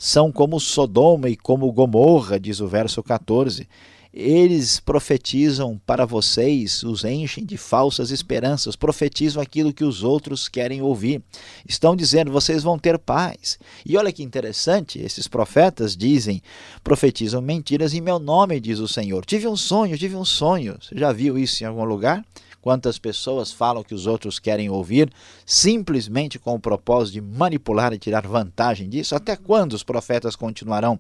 são 0.03 0.33
como 0.33 0.59
Sodoma 0.59 1.29
e 1.29 1.37
como 1.37 1.71
Gomorra, 1.71 2.41
diz 2.41 2.59
o 2.59 2.67
verso 2.67 3.01
14. 3.05 3.69
Eles 4.12 4.78
profetizam 4.78 5.81
para 5.87 6.04
vocês, 6.04 6.83
os 6.83 7.02
enchem 7.02 7.47
de 7.47 7.57
falsas 7.57 8.11
esperanças, 8.11 8.76
profetizam 8.76 9.42
aquilo 9.42 9.73
que 9.73 9.85
os 9.85 10.02
outros 10.02 10.49
querem 10.49 10.83
ouvir. 10.83 11.23
Estão 11.66 11.97
dizendo, 11.97 12.31
vocês 12.31 12.62
vão 12.62 12.78
ter 12.78 12.99
paz. 12.99 13.59
E 13.87 13.97
olha 13.97 14.12
que 14.12 14.23
interessante, 14.23 14.99
esses 15.00 15.26
profetas 15.26 15.97
dizem, 15.97 16.42
profetizam 16.85 17.40
mentiras 17.40 17.95
em 17.95 18.02
meu 18.02 18.19
nome, 18.19 18.61
diz 18.61 18.81
o 18.81 18.88
Senhor. 18.88 19.25
Tive 19.25 19.49
um 19.49 19.57
sonho, 19.57 19.97
tive 19.97 20.14
um 20.14 20.26
sonho. 20.26 20.76
Você 20.81 20.99
já 20.99 21.11
viu 21.11 21.38
isso 21.38 21.64
em 21.64 21.66
algum 21.66 21.85
lugar? 21.85 22.23
Quantas 22.62 22.97
pessoas 22.97 23.50
falam 23.50 23.83
que 23.83 23.92
os 23.92 24.07
outros 24.07 24.38
querem 24.38 24.71
ouvir 24.71 25.12
simplesmente 25.45 26.38
com 26.38 26.54
o 26.54 26.61
propósito 26.61 27.14
de 27.14 27.21
manipular 27.21 27.92
e 27.92 27.99
tirar 27.99 28.25
vantagem 28.25 28.88
disso? 28.88 29.16
Até 29.16 29.35
quando 29.35 29.73
os 29.73 29.83
profetas 29.83 30.37
continuarão 30.37 30.99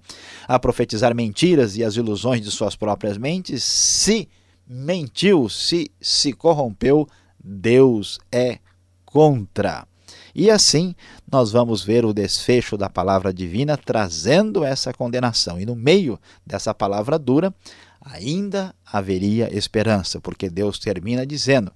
a 0.48 0.58
profetizar 0.58 1.14
mentiras 1.14 1.76
e 1.76 1.84
as 1.84 1.94
ilusões 1.94 2.40
de 2.40 2.50
suas 2.50 2.74
próprias 2.74 3.16
mentes? 3.16 3.62
Se 3.62 4.28
mentiu, 4.66 5.48
se 5.48 5.88
se 6.00 6.32
corrompeu, 6.32 7.06
Deus 7.42 8.18
é 8.32 8.58
contra. 9.04 9.86
E 10.34 10.50
assim 10.50 10.96
nós 11.30 11.52
vamos 11.52 11.84
ver 11.84 12.04
o 12.04 12.12
desfecho 12.12 12.76
da 12.76 12.90
palavra 12.90 13.32
divina 13.32 13.76
trazendo 13.76 14.64
essa 14.64 14.92
condenação. 14.92 15.60
E 15.60 15.64
no 15.64 15.76
meio 15.76 16.18
dessa 16.44 16.74
palavra 16.74 17.20
dura, 17.20 17.54
ainda 18.04 18.74
haveria 18.84 19.54
esperança, 19.56 20.20
porque 20.20 20.50
Deus 20.50 20.78
termina 20.78 21.26
dizendo 21.26 21.72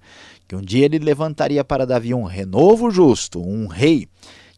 que 0.47 0.55
um 0.55 0.61
dia 0.61 0.85
ele 0.85 0.99
levantaria 0.99 1.63
para 1.63 1.85
Davi 1.85 2.13
um 2.13 2.23
renovo 2.23 2.89
justo, 2.89 3.41
um 3.41 3.67
rei 3.67 4.07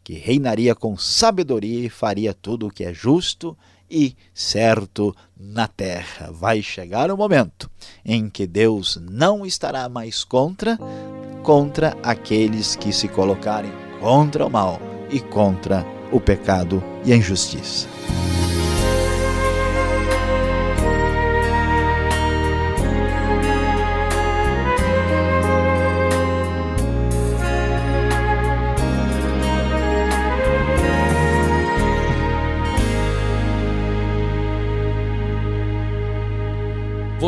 que 0.02 0.14
reinaria 0.14 0.74
com 0.74 0.96
sabedoria 0.96 1.86
e 1.86 1.90
faria 1.90 2.34
tudo 2.34 2.66
o 2.66 2.70
que 2.70 2.84
é 2.84 2.92
justo 2.92 3.56
e 3.90 4.14
certo 4.32 5.14
na 5.36 5.66
terra. 5.66 6.30
Vai 6.32 6.62
chegar 6.62 7.10
o 7.10 7.16
momento 7.16 7.70
em 8.04 8.30
que 8.30 8.46
Deus 8.46 9.00
não 9.02 9.44
estará 9.44 9.88
mais 9.88 10.24
contra 10.24 10.78
contra 11.42 11.96
aqueles 12.02 12.76
que 12.76 12.92
se 12.92 13.08
colocarem 13.08 13.72
contra 13.98 14.46
o 14.46 14.50
mal 14.50 14.80
e 15.10 15.20
contra 15.20 15.84
o 16.12 16.20
pecado 16.20 16.82
e 17.04 17.12
a 17.12 17.16
injustiça. 17.16 17.88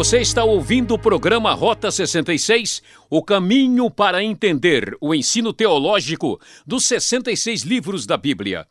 Você 0.03 0.19
está 0.19 0.43
ouvindo 0.43 0.95
o 0.95 0.99
programa 0.99 1.55
Rota 1.55 1.89
66, 1.89 2.83
o 3.09 3.23
caminho 3.23 3.89
para 3.89 4.21
entender 4.21 4.97
o 5.01 5.15
ensino 5.15 5.53
teológico 5.53 6.41
dos 6.67 6.87
66 6.87 7.63
livros 7.63 8.05
da 8.05 8.17
Bíblia. 8.17 8.67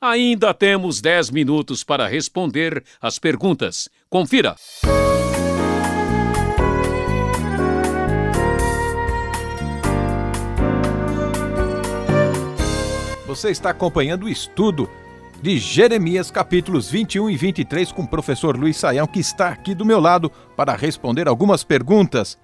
Ainda 0.00 0.54
temos 0.54 1.00
10 1.00 1.30
minutos 1.30 1.82
para 1.82 2.06
responder 2.06 2.84
as 3.00 3.18
perguntas. 3.18 3.88
Confira. 4.08 4.54
Você 13.28 13.50
está 13.50 13.68
acompanhando 13.68 14.24
o 14.24 14.28
estudo 14.30 14.88
de 15.42 15.58
Jeremias, 15.58 16.30
capítulos 16.30 16.90
21 16.90 17.28
e 17.28 17.36
23, 17.36 17.92
com 17.92 18.00
o 18.00 18.08
professor 18.08 18.56
Luiz 18.56 18.78
Saião, 18.78 19.06
que 19.06 19.20
está 19.20 19.50
aqui 19.50 19.74
do 19.74 19.84
meu 19.84 20.00
lado 20.00 20.30
para 20.56 20.74
responder 20.74 21.28
algumas 21.28 21.62
perguntas. 21.62 22.38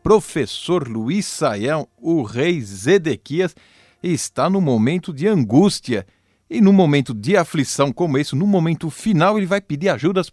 Professor 0.00 0.86
Luiz 0.86 1.26
Saião, 1.26 1.88
o 2.00 2.22
rei 2.22 2.60
Zedequias, 2.60 3.56
está 4.00 4.48
no 4.48 4.60
momento 4.60 5.12
de 5.12 5.26
angústia 5.26 6.06
e 6.48 6.60
no 6.60 6.72
momento 6.72 7.12
de 7.12 7.36
aflição 7.36 7.90
como 7.90 8.16
esse, 8.16 8.36
no 8.36 8.46
momento 8.46 8.90
final, 8.90 9.38
ele 9.38 9.46
vai 9.46 9.60
pedir 9.60 9.88
ajudas 9.88 10.30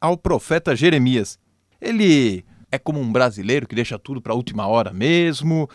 ao 0.00 0.18
profeta 0.18 0.74
Jeremias. 0.74 1.38
Ele 1.80 2.44
é 2.72 2.78
como 2.78 2.98
um 2.98 3.12
brasileiro 3.12 3.68
que 3.68 3.74
deixa 3.76 4.00
tudo 4.00 4.20
para 4.20 4.32
a 4.32 4.36
última 4.36 4.66
hora 4.66 4.92
mesmo, 4.92 5.70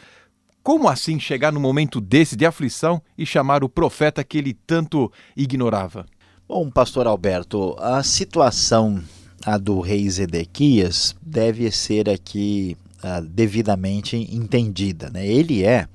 como 0.64 0.88
assim 0.88 1.20
chegar 1.20 1.52
no 1.52 1.60
momento 1.60 2.02
desse 2.02 2.36
de 2.36 2.46
aflição 2.46 3.02
e 3.18 3.26
chamar 3.26 3.64
o 3.64 3.70
profeta 3.70 4.24
que 4.24 4.38
ele 4.38 4.54
tanto 4.54 5.12
ignorava? 5.36 6.06
Bom, 6.48 6.70
pastor 6.70 7.08
Alberto, 7.08 7.76
a 7.80 8.02
situação 8.04 9.04
a 9.46 9.58
do 9.58 9.80
rei 9.80 10.10
Zedequias 10.10 11.16
deve 11.22 11.72
ser 11.72 12.10
aqui 12.10 12.76
uh, 13.04 13.22
devidamente 13.22 14.18
entendida. 14.18 15.10
Né? 15.10 15.26
Ele 15.26 15.64
é 15.64 15.88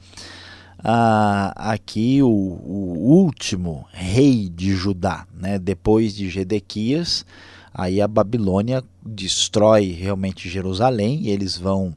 uh, 0.79 1.53
aqui 1.57 2.23
o, 2.23 2.29
o, 2.29 2.99
último 3.17 3.87
rei 3.93 4.49
de 4.49 4.75
Judá. 4.75 5.27
Né? 5.35 5.59
Depois 5.59 6.15
de 6.15 6.29
Zedequias, 6.31 7.27
aí 7.73 8.01
a 8.01 8.09
Babilônia 8.09 8.83
destrói 9.05 9.91
realmente 9.91 10.49
Jerusalém 10.49 11.21
e 11.23 11.31
eles 11.31 11.57
vão 11.57 11.95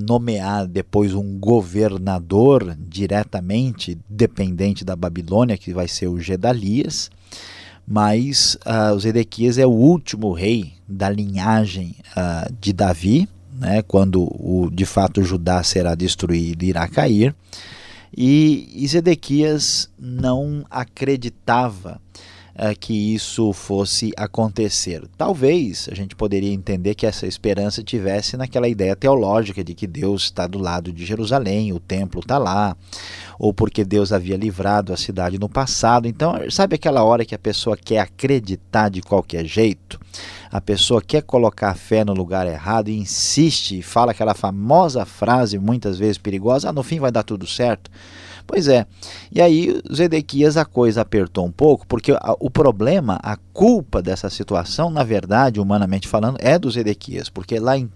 nomear 0.00 0.66
depois 0.66 1.14
um 1.14 1.38
governador 1.38 2.76
diretamente 2.78 3.98
dependente 4.08 4.84
da 4.84 4.94
Babilônia, 4.94 5.56
que 5.56 5.72
vai 5.72 5.88
ser 5.88 6.08
o 6.08 6.20
Gedalias, 6.20 7.10
mas 7.86 8.56
uh, 8.66 8.94
o 8.94 9.00
Zedequias 9.00 9.58
é 9.58 9.66
o 9.66 9.70
último 9.70 10.32
rei 10.32 10.74
da 10.86 11.08
linhagem 11.08 11.96
uh, 12.16 12.52
de 12.60 12.72
Davi, 12.72 13.28
né, 13.52 13.82
quando 13.82 14.22
o, 14.22 14.70
de 14.72 14.86
fato 14.86 15.22
Judá 15.22 15.62
será 15.62 15.94
destruído 15.94 16.62
e 16.62 16.68
irá 16.68 16.86
cair. 16.86 17.34
E, 18.16 18.68
e 18.74 18.86
Zedequias 18.86 19.88
não 19.98 20.64
acreditava 20.70 22.00
uh, 22.60 22.78
que 22.78 23.14
isso 23.14 23.52
fosse 23.54 24.12
acontecer. 24.16 25.02
Talvez 25.16 25.88
a 25.90 25.94
gente 25.94 26.14
poderia 26.14 26.52
entender 26.52 26.94
que 26.94 27.06
essa 27.06 27.26
esperança 27.26 27.82
tivesse 27.82 28.36
naquela 28.36 28.68
ideia 28.68 28.94
teológica 28.94 29.64
de 29.64 29.74
que 29.74 29.86
Deus 29.86 30.24
está 30.24 30.46
do 30.46 30.58
lado 30.58 30.92
de 30.92 31.06
Jerusalém, 31.06 31.72
o 31.72 31.80
templo 31.80 32.20
está 32.20 32.36
lá, 32.36 32.76
ou 33.38 33.54
porque 33.54 33.84
Deus 33.84 34.12
havia 34.12 34.36
livrado 34.36 34.92
a 34.92 34.96
cidade 34.96 35.38
no 35.38 35.48
passado. 35.48 36.06
Então, 36.06 36.38
sabe 36.50 36.74
aquela 36.74 37.02
hora 37.02 37.24
que 37.24 37.34
a 37.34 37.38
pessoa 37.38 37.76
quer 37.76 38.00
acreditar 38.00 38.90
de 38.90 39.00
qualquer 39.00 39.46
jeito? 39.46 39.98
A 40.52 40.60
pessoa 40.60 41.00
quer 41.00 41.22
colocar 41.22 41.70
a 41.70 41.74
fé 41.74 42.04
no 42.04 42.12
lugar 42.12 42.46
errado 42.46 42.88
e 42.88 42.98
insiste 42.98 43.78
e 43.78 43.82
fala 43.82 44.10
aquela 44.10 44.34
famosa 44.34 45.06
frase, 45.06 45.58
muitas 45.58 45.96
vezes 45.96 46.18
perigosa: 46.18 46.68
ah, 46.68 46.72
no 46.72 46.82
fim 46.82 46.98
vai 46.98 47.12
dar 47.12 47.22
tudo 47.22 47.46
certo. 47.46 47.90
Pois 48.52 48.66
é. 48.66 48.84
E 49.30 49.40
aí, 49.40 49.80
Zedequias, 49.94 50.56
a 50.56 50.64
coisa 50.64 51.02
apertou 51.02 51.46
um 51.46 51.52
pouco, 51.52 51.86
porque 51.86 52.10
o 52.40 52.50
problema, 52.50 53.16
a 53.22 53.36
culpa 53.36 54.02
dessa 54.02 54.28
situação, 54.28 54.90
na 54.90 55.04
verdade, 55.04 55.60
humanamente 55.60 56.08
falando, 56.08 56.36
é 56.40 56.58
do 56.58 56.68
Zedequias, 56.68 57.28
porque 57.28 57.60
lá 57.60 57.78
em, 57.78 57.88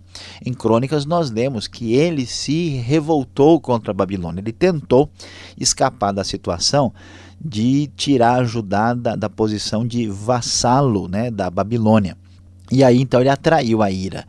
em 0.47 0.55
Crônicas 0.55 1.05
nós 1.05 1.29
lemos 1.29 1.67
que 1.67 1.95
ele 1.95 2.25
se 2.25 2.69
revoltou 2.69 3.59
contra 3.59 3.91
a 3.91 3.95
Babilônia, 3.95 4.41
ele 4.41 4.53
tentou 4.53 5.11
escapar 5.59 6.13
da 6.13 6.23
situação 6.23 6.95
de 7.45 7.91
tirar 7.97 8.45
Judá 8.45 8.95
da, 8.95 9.17
da 9.17 9.29
posição 9.29 9.85
de 9.85 10.07
vassalo 10.07 11.09
né, 11.09 11.33
da 11.33 11.51
Babilônia. 11.51 12.17
E 12.71 12.85
aí 12.85 13.01
então 13.01 13.21
ele 13.21 13.29
atraiu 13.29 13.83
a 13.83 13.91
ira 13.91 14.25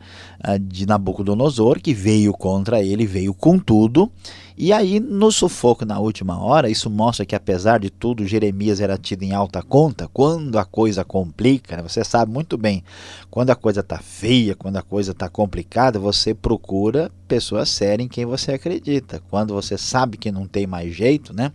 de 0.60 0.86
Nabucodonosor, 0.86 1.80
que 1.80 1.94
veio 1.94 2.32
contra 2.32 2.82
ele, 2.82 3.06
veio 3.06 3.34
com 3.34 3.58
tudo, 3.58 4.10
e 4.58 4.72
aí, 4.72 4.98
no 4.98 5.30
sufoco 5.30 5.84
na 5.84 5.98
última 5.98 6.42
hora, 6.42 6.70
isso 6.70 6.88
mostra 6.88 7.26
que, 7.26 7.34
apesar 7.34 7.78
de 7.78 7.90
tudo, 7.90 8.26
Jeremias 8.26 8.80
era 8.80 8.96
tido 8.96 9.22
em 9.22 9.34
alta 9.34 9.62
conta. 9.62 10.08
Quando 10.10 10.58
a 10.58 10.64
coisa 10.64 11.04
complica, 11.04 11.76
né? 11.76 11.82
você 11.82 12.02
sabe 12.02 12.32
muito 12.32 12.56
bem, 12.56 12.82
quando 13.30 13.50
a 13.50 13.54
coisa 13.54 13.80
está 13.80 13.98
feia, 13.98 14.54
quando 14.54 14.78
a 14.78 14.82
coisa 14.82 15.12
está 15.12 15.28
complicada, 15.28 15.98
você 15.98 16.32
procura 16.32 17.12
pessoas 17.28 17.68
sérias 17.68 18.06
em 18.06 18.08
quem 18.08 18.24
você 18.24 18.52
acredita. 18.52 19.20
Quando 19.28 19.52
você 19.52 19.76
sabe 19.76 20.16
que 20.16 20.32
não 20.32 20.46
tem 20.46 20.66
mais 20.66 20.94
jeito, 20.94 21.34
né? 21.34 21.52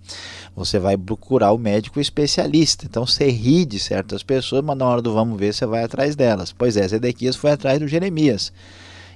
Você 0.56 0.78
vai 0.78 0.96
procurar 0.96 1.54
o 1.54 1.58
médico 1.58 2.00
especialista. 2.00 2.86
Então 2.86 3.08
você 3.08 3.32
ri 3.32 3.66
de 3.66 3.80
certas 3.80 4.22
pessoas, 4.22 4.64
mas 4.64 4.78
na 4.78 4.86
hora 4.86 5.02
do 5.02 5.12
vamos 5.12 5.40
ver, 5.40 5.56
você 5.56 5.66
vai 5.66 5.84
atrás 5.84 6.16
delas. 6.16 6.54
Pois 6.54 6.78
é, 6.78 6.88
Zedequias 6.88 7.36
foi 7.36 7.50
atrás 7.50 7.80
do 7.80 7.88
Jeremias. 7.88 8.54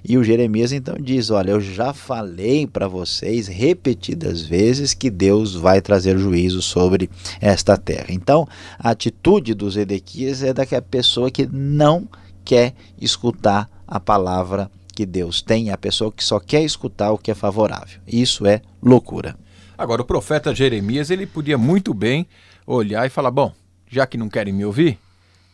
E 0.08 0.18
o 0.18 0.24
Jeremias 0.24 0.72
então 0.72 0.96
diz: 1.00 1.32
Olha, 1.32 1.52
eu 1.52 1.60
já 1.60 1.91
falei 1.91 2.68
para 2.68 2.88
vocês 2.88 3.48
repetidas 3.48 4.44
vezes 4.44 4.94
que 4.94 5.10
Deus 5.10 5.56
vai 5.56 5.82
trazer 5.82 6.18
juízo 6.20 6.62
sobre 6.62 7.10
esta 7.41 7.76
terra. 7.76 8.08
Então, 8.10 8.48
a 8.78 8.91
atitude 8.91 9.56
dos 9.56 9.76
Edequias 9.76 10.44
é 10.44 10.54
daquela 10.54 10.82
pessoa 10.84 11.32
que 11.32 11.48
não 11.52 12.08
quer 12.44 12.76
escutar 13.02 13.68
a 13.88 14.00
palavra 14.00 14.70
que 14.94 15.08
Deus 15.08 15.41
tem, 15.41 15.72
a 15.72 15.78
pessoa 15.78 16.12
que 16.12 16.24
só 16.24 16.39
quer 16.39 16.63
escutar 16.63 17.12
o 17.12 17.18
que 17.18 17.32
é 17.32 17.36
favorável. 17.36 18.00
Isso 18.08 18.46
é 18.46 18.62
loucura. 18.82 19.36
Agora, 19.76 20.04
o 20.04 20.06
profeta 20.06 20.54
Jeremias, 20.54 21.10
ele 21.10 21.26
podia 21.26 21.58
muito 21.58 21.94
bem 21.96 22.28
olhar 22.68 23.08
e 23.08 23.10
falar: 23.10 23.32
bom, 23.32 23.52
já 23.89 24.06
que 24.06 24.20
não 24.20 24.30
querem 24.30 24.54
me 24.54 24.63
ouvir, 24.63 25.00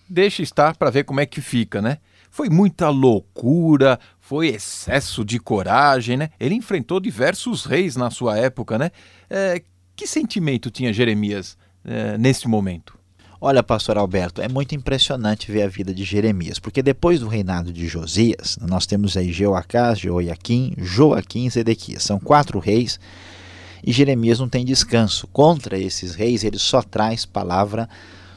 deixa 0.10 0.44
estar 0.44 0.76
para 0.76 0.90
ver 0.90 1.06
como 1.06 1.22
é 1.22 1.26
que 1.26 1.40
fica, 1.40 1.82
né? 1.82 2.00
Foi 2.30 2.50
muita 2.50 2.88
loucura, 2.90 4.00
foi 4.32 4.48
excesso 4.48 5.26
de 5.26 5.38
coragem, 5.38 6.16
né? 6.16 6.30
Ele 6.40 6.56
enfrentou 6.56 7.02
diversos 7.02 7.66
reis 7.66 7.98
na 7.98 8.10
sua 8.10 8.38
época, 8.38 8.78
né? 8.78 8.90
É, 9.30 9.62
Que 9.94 10.08
sentimento 10.08 10.72
tinha 10.72 10.94
Jeremias 10.94 11.58
eh, 11.84 12.18
nesse 12.18 12.48
momento? 12.48 12.98
Olha, 13.42 13.62
pastor 13.62 13.98
Alberto, 13.98 14.42
é 14.42 14.48
muito 14.48 14.74
impressionante 14.74 15.52
ver 15.52 15.64
a 15.64 15.68
vida 15.68 15.94
de 15.94 16.06
Jeremias, 16.06 16.60
porque 16.60 16.82
depois 16.82 17.20
do 17.20 17.28
reinado 17.28 17.74
de 17.74 17.86
Josias, 17.90 18.58
nós 18.62 18.86
temos 18.86 19.18
aí 19.18 19.34
Jeoacás, 19.34 20.00
Jeoiaquim, 20.00 20.76
Joaquim 20.78 21.48
e 21.48 21.50
Zedequias. 21.50 22.04
São 22.04 22.18
quatro 22.18 22.58
reis 22.58 23.02
e 23.86 23.92
Jeremias 23.92 24.40
não 24.40 24.48
tem 24.48 24.64
descanso. 24.64 25.28
Contra 25.28 25.78
esses 25.78 26.16
reis, 26.16 26.46
ele 26.46 26.58
só 26.58 26.82
traz 26.82 27.26
palavra 27.26 27.90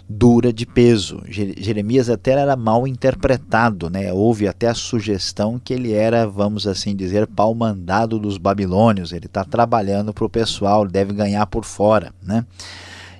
dura 0.08 0.52
de 0.52 0.66
peso. 0.66 1.22
Jeremias 1.26 2.10
até 2.10 2.32
era 2.32 2.56
mal 2.56 2.86
interpretado, 2.86 3.88
né? 3.88 4.12
Houve 4.12 4.46
até 4.46 4.68
a 4.68 4.74
sugestão 4.74 5.58
que 5.62 5.72
ele 5.72 5.92
era, 5.92 6.26
vamos 6.26 6.66
assim 6.66 6.94
dizer, 6.94 7.26
pau 7.26 7.54
mandado 7.54 8.18
dos 8.18 8.36
babilônios. 8.36 9.12
Ele 9.12 9.26
está 9.26 9.44
trabalhando 9.44 10.12
para 10.12 10.24
o 10.24 10.30
pessoal, 10.30 10.86
deve 10.86 11.12
ganhar 11.12 11.46
por 11.46 11.64
fora, 11.64 12.12
né? 12.22 12.44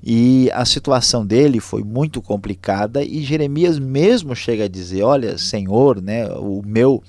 E 0.07 0.51
a 0.53 0.67
situação 0.67 1.25
dele 1.25 1.61
foi 1.61 1.83
muito 1.83 2.21
complicada 2.21 3.03
e 3.03 3.23
Jeremias 3.23 3.79
mesmo 3.79 4.37
chega 4.37 4.65
a 4.65 4.69
dizer: 4.69 5.03
"Olha, 5.03 5.39
Senhor, 5.39 6.03
né, 6.03 6.29
o 6.29 6.61
meu 6.63 7.03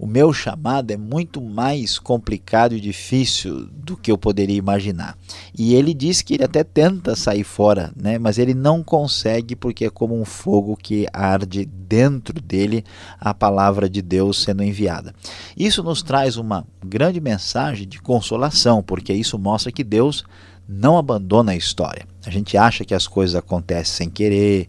o 0.00 0.06
meu 0.06 0.32
chamado 0.32 0.90
é 0.90 0.96
muito 0.96 1.42
mais 1.42 1.98
complicado 1.98 2.74
e 2.74 2.80
difícil 2.80 3.66
do 3.70 3.98
que 3.98 4.10
eu 4.10 4.16
poderia 4.16 4.56
imaginar. 4.56 5.14
E 5.56 5.74
ele 5.74 5.92
diz 5.92 6.22
que 6.22 6.32
ele 6.32 6.44
até 6.44 6.64
tenta 6.64 7.14
sair 7.14 7.44
fora, 7.44 7.92
né? 7.94 8.18
mas 8.18 8.38
ele 8.38 8.54
não 8.54 8.82
consegue 8.82 9.54
porque 9.54 9.84
é 9.84 9.90
como 9.90 10.18
um 10.18 10.24
fogo 10.24 10.74
que 10.74 11.06
arde 11.12 11.66
dentro 11.66 12.40
dele 12.40 12.82
a 13.20 13.34
palavra 13.34 13.90
de 13.90 14.00
Deus 14.00 14.42
sendo 14.42 14.64
enviada. 14.64 15.14
Isso 15.54 15.82
nos 15.82 16.02
traz 16.02 16.38
uma 16.38 16.66
grande 16.82 17.20
mensagem 17.20 17.86
de 17.86 18.00
consolação, 18.00 18.82
porque 18.82 19.12
isso 19.12 19.38
mostra 19.38 19.70
que 19.70 19.84
Deus 19.84 20.24
não 20.72 20.96
abandona 20.96 21.50
a 21.50 21.56
história. 21.56 22.06
A 22.24 22.30
gente 22.30 22.56
acha 22.56 22.84
que 22.84 22.94
as 22.94 23.08
coisas 23.08 23.34
acontecem 23.34 23.94
sem 23.94 24.10
querer, 24.10 24.68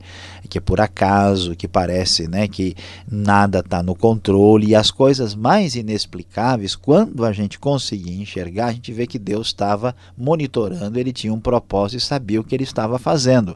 que 0.50 0.58
é 0.58 0.62
por 0.62 0.82
acaso, 0.82 1.56
que 1.56 1.68
parece 1.68 2.28
né, 2.28 2.48
que 2.48 2.76
nada 3.10 3.60
está 3.60 3.84
no 3.84 3.94
controle. 3.94 4.70
E 4.70 4.76
as 4.76 4.90
coisas 4.90 5.36
mais 5.36 5.76
inexplicáveis, 5.76 6.76
quando 6.76 7.24
a 7.24 7.32
gente 7.32 7.60
conseguir 7.60 8.20
enxergar, 8.20 8.68
a 8.68 8.72
gente 8.72 8.92
vê 8.92 9.06
que 9.06 9.20
Deus 9.20 9.48
estava 9.48 9.96
monitorando, 10.18 10.98
ele 10.98 11.14
tinha 11.14 11.34
um 11.34 11.40
propósito 11.40 12.00
e 12.00 12.02
sabia 12.02 12.42
o 12.42 12.44
que 12.44 12.56
ele 12.56 12.64
estava 12.64 12.98
fazendo. 12.98 13.56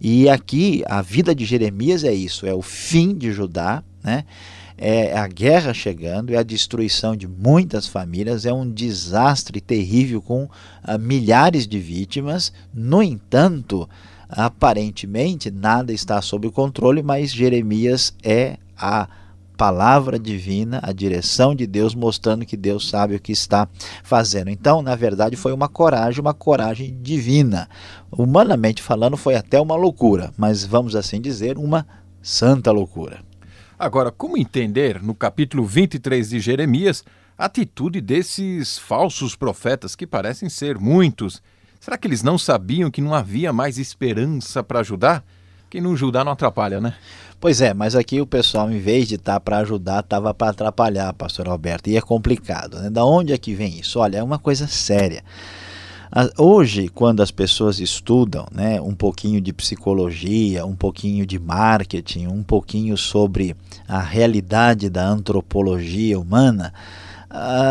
E 0.00 0.28
aqui 0.28 0.84
a 0.86 1.02
vida 1.02 1.34
de 1.34 1.44
Jeremias 1.44 2.04
é 2.04 2.12
isso: 2.12 2.46
é 2.46 2.54
o 2.54 2.62
fim 2.62 3.14
de 3.14 3.32
Judá, 3.32 3.82
né? 4.02 4.24
É 4.82 5.14
a 5.14 5.28
guerra 5.28 5.74
chegando, 5.74 6.32
é 6.32 6.38
a 6.38 6.42
destruição 6.42 7.14
de 7.14 7.28
muitas 7.28 7.86
famílias, 7.86 8.46
é 8.46 8.52
um 8.52 8.66
desastre 8.66 9.60
terrível 9.60 10.22
com 10.22 10.44
uh, 10.44 10.98
milhares 10.98 11.68
de 11.68 11.78
vítimas. 11.78 12.50
No 12.72 13.02
entanto, 13.02 13.86
aparentemente 14.26 15.50
nada 15.50 15.92
está 15.92 16.22
sob 16.22 16.50
controle, 16.50 17.02
mas 17.02 17.30
Jeremias 17.30 18.14
é 18.22 18.56
a 18.74 19.06
palavra 19.54 20.18
divina, 20.18 20.80
a 20.82 20.90
direção 20.90 21.54
de 21.54 21.66
Deus, 21.66 21.94
mostrando 21.94 22.46
que 22.46 22.56
Deus 22.56 22.88
sabe 22.88 23.14
o 23.14 23.20
que 23.20 23.32
está 23.32 23.68
fazendo. 24.02 24.48
Então, 24.48 24.80
na 24.80 24.96
verdade, 24.96 25.36
foi 25.36 25.52
uma 25.52 25.68
coragem, 25.68 26.22
uma 26.22 26.32
coragem 26.32 26.96
divina. 27.02 27.68
Humanamente 28.10 28.80
falando, 28.80 29.18
foi 29.18 29.34
até 29.34 29.60
uma 29.60 29.76
loucura, 29.76 30.32
mas 30.38 30.64
vamos 30.64 30.96
assim 30.96 31.20
dizer, 31.20 31.58
uma 31.58 31.86
santa 32.22 32.72
loucura. 32.72 33.28
Agora, 33.80 34.10
como 34.10 34.36
entender, 34.36 35.02
no 35.02 35.14
capítulo 35.14 35.64
23 35.64 36.28
de 36.28 36.38
Jeremias, 36.38 37.02
a 37.38 37.46
atitude 37.46 38.02
desses 38.02 38.78
falsos 38.78 39.34
profetas, 39.34 39.96
que 39.96 40.06
parecem 40.06 40.50
ser 40.50 40.78
muitos? 40.78 41.42
Será 41.80 41.96
que 41.96 42.06
eles 42.06 42.22
não 42.22 42.36
sabiam 42.36 42.90
que 42.90 43.00
não 43.00 43.14
havia 43.14 43.54
mais 43.54 43.78
esperança 43.78 44.62
para 44.62 44.80
ajudar? 44.80 45.24
Quem 45.70 45.80
não 45.80 45.94
ajudar 45.94 46.26
não 46.26 46.32
atrapalha, 46.32 46.78
né? 46.78 46.94
Pois 47.40 47.62
é, 47.62 47.72
mas 47.72 47.96
aqui 47.96 48.20
o 48.20 48.26
pessoal, 48.26 48.70
em 48.70 48.78
vez 48.78 49.08
de 49.08 49.14
estar 49.14 49.32
tá 49.32 49.40
para 49.40 49.56
ajudar, 49.60 50.00
estava 50.00 50.34
para 50.34 50.50
atrapalhar, 50.50 51.10
pastor 51.14 51.48
Alberto. 51.48 51.88
E 51.88 51.96
é 51.96 52.02
complicado, 52.02 52.78
né? 52.80 52.90
Da 52.90 53.02
onde 53.06 53.32
é 53.32 53.38
que 53.38 53.54
vem 53.54 53.78
isso? 53.80 53.98
Olha, 53.98 54.18
é 54.18 54.22
uma 54.22 54.38
coisa 54.38 54.66
séria. 54.66 55.24
Hoje, 56.36 56.88
quando 56.88 57.22
as 57.22 57.30
pessoas 57.30 57.78
estudam 57.78 58.44
né, 58.52 58.80
um 58.80 58.94
pouquinho 58.94 59.40
de 59.40 59.52
psicologia, 59.52 60.66
um 60.66 60.74
pouquinho 60.74 61.24
de 61.24 61.38
marketing, 61.38 62.26
um 62.26 62.42
pouquinho 62.42 62.96
sobre 62.96 63.54
a 63.86 64.00
realidade 64.00 64.90
da 64.90 65.06
antropologia 65.06 66.18
humana, 66.18 66.74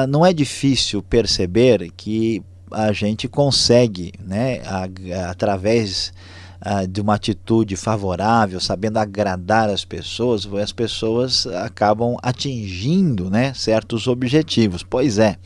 não 0.07 0.25
é 0.25 0.31
difícil 0.31 1.03
perceber 1.03 1.91
que 1.97 2.41
a 2.71 2.93
gente 2.93 3.27
consegue, 3.27 4.13
né, 4.25 4.61
a, 4.65 4.87
através 5.29 6.13
ah, 6.61 6.85
de 6.85 6.99
uma 6.99 7.15
atitude 7.15 7.77
favorável, 7.77 8.59
sabendo 8.59 8.97
agradar 8.97 9.69
as 9.69 9.85
pessoas, 9.85 10.45
as 10.61 10.73
pessoas 10.73 11.47
acabam 11.47 12.17
atingindo 12.21 13.29
né, 13.29 13.53
certos 13.53 14.07
objetivos. 14.07 14.83
Pois 14.83 15.19
é. 15.19 15.37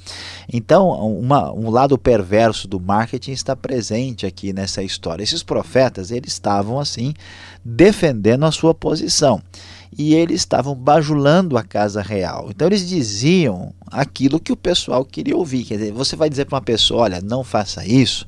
Então, 0.51 0.89
uma, 0.89 1.51
um 1.53 1.69
lado 1.69 1.97
perverso 1.99 2.67
do 2.67 2.79
marketing 2.79 3.31
está 3.31 3.55
presente 3.55 4.25
aqui 4.25 4.51
nessa 4.51 4.81
história. 4.81 5.23
Esses 5.23 5.43
profetas, 5.43 6.09
eles 6.09 6.33
estavam 6.33 6.79
assim 6.79 7.13
defendendo 7.63 8.45
a 8.45 8.51
sua 8.51 8.73
posição 8.73 9.41
e 9.97 10.15
eles 10.15 10.41
estavam 10.41 10.73
bajulando 10.73 11.57
a 11.57 11.63
casa 11.63 12.01
real. 12.01 12.47
Então 12.49 12.67
eles 12.67 12.87
diziam 12.87 13.71
aquilo 13.91 14.39
que 14.39 14.51
o 14.51 14.57
pessoal 14.57 15.05
queria 15.05 15.37
ouvir. 15.37 15.63
Quer 15.63 15.77
dizer, 15.77 15.91
você 15.91 16.15
vai 16.15 16.29
dizer 16.29 16.45
para 16.45 16.55
uma 16.55 16.61
pessoa, 16.61 17.03
olha, 17.03 17.21
não 17.21 17.43
faça 17.43 17.85
isso 17.85 18.27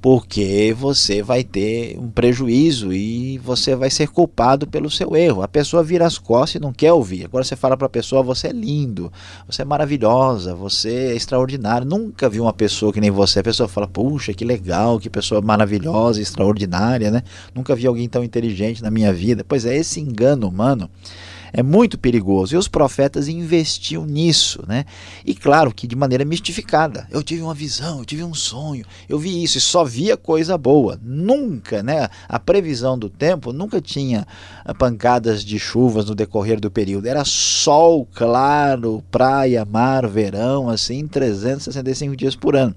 porque 0.00 0.74
você 0.76 1.22
vai 1.22 1.44
ter 1.44 1.98
um 1.98 2.08
prejuízo 2.08 2.92
e 2.92 3.38
você 3.38 3.76
vai 3.76 3.90
ser 3.90 4.08
culpado 4.08 4.66
pelo 4.66 4.90
seu 4.90 5.14
erro. 5.14 5.42
A 5.42 5.48
pessoa 5.48 5.82
vira 5.82 6.06
as 6.06 6.18
costas 6.18 6.54
e 6.54 6.62
não 6.62 6.72
quer 6.72 6.92
ouvir. 6.92 7.26
Agora 7.26 7.44
você 7.44 7.54
fala 7.54 7.76
para 7.76 7.86
a 7.86 7.90
pessoa: 7.90 8.22
você 8.22 8.48
é 8.48 8.52
lindo, 8.52 9.12
você 9.46 9.62
é 9.62 9.64
maravilhosa, 9.64 10.54
você 10.54 10.90
é 10.90 11.16
extraordinário. 11.16 11.86
Nunca 11.86 12.28
vi 12.28 12.40
uma 12.40 12.52
pessoa 12.52 12.92
que 12.92 13.00
nem 13.00 13.10
você. 13.10 13.40
A 13.40 13.44
pessoa 13.44 13.68
fala: 13.68 13.86
puxa, 13.86 14.32
que 14.32 14.44
legal, 14.44 14.98
que 14.98 15.10
pessoa 15.10 15.42
maravilhosa, 15.42 16.20
extraordinária, 16.20 17.10
né? 17.10 17.22
Nunca 17.54 17.76
vi 17.76 17.86
alguém 17.86 18.08
tão 18.08 18.24
inteligente 18.24 18.82
na 18.82 18.90
minha 18.90 19.12
vida. 19.12 19.44
Pois 19.46 19.66
é, 19.66 19.76
esse 19.76 20.00
engano 20.00 20.48
humano 20.48 20.88
é 21.52 21.62
muito 21.62 21.98
perigoso. 21.98 22.54
E 22.54 22.58
os 22.58 22.68
profetas 22.68 23.28
investiam 23.28 24.04
nisso, 24.04 24.62
né? 24.66 24.84
E 25.24 25.34
claro 25.34 25.72
que 25.72 25.86
de 25.86 25.96
maneira 25.96 26.24
mistificada. 26.24 27.06
Eu 27.10 27.22
tive 27.22 27.42
uma 27.42 27.54
visão, 27.54 27.98
eu 27.98 28.04
tive 28.04 28.24
um 28.24 28.34
sonho, 28.34 28.84
eu 29.08 29.18
vi 29.18 29.42
isso 29.42 29.58
e 29.58 29.60
só 29.60 29.84
via 29.84 30.16
coisa 30.16 30.56
boa. 30.56 30.98
Nunca, 31.02 31.82
né? 31.82 32.08
A 32.28 32.38
previsão 32.38 32.98
do 32.98 33.08
tempo 33.08 33.52
nunca 33.52 33.80
tinha 33.80 34.26
ah, 34.64 34.74
pancadas 34.74 35.44
de 35.44 35.58
chuvas 35.58 36.06
no 36.06 36.14
decorrer 36.14 36.60
do 36.60 36.70
período. 36.70 37.06
Era 37.06 37.24
sol 37.24 38.06
claro, 38.14 39.02
praia, 39.10 39.64
mar, 39.64 40.06
verão, 40.06 40.68
assim, 40.68 41.06
365 41.06 42.16
dias 42.16 42.36
por 42.36 42.56
ano. 42.56 42.74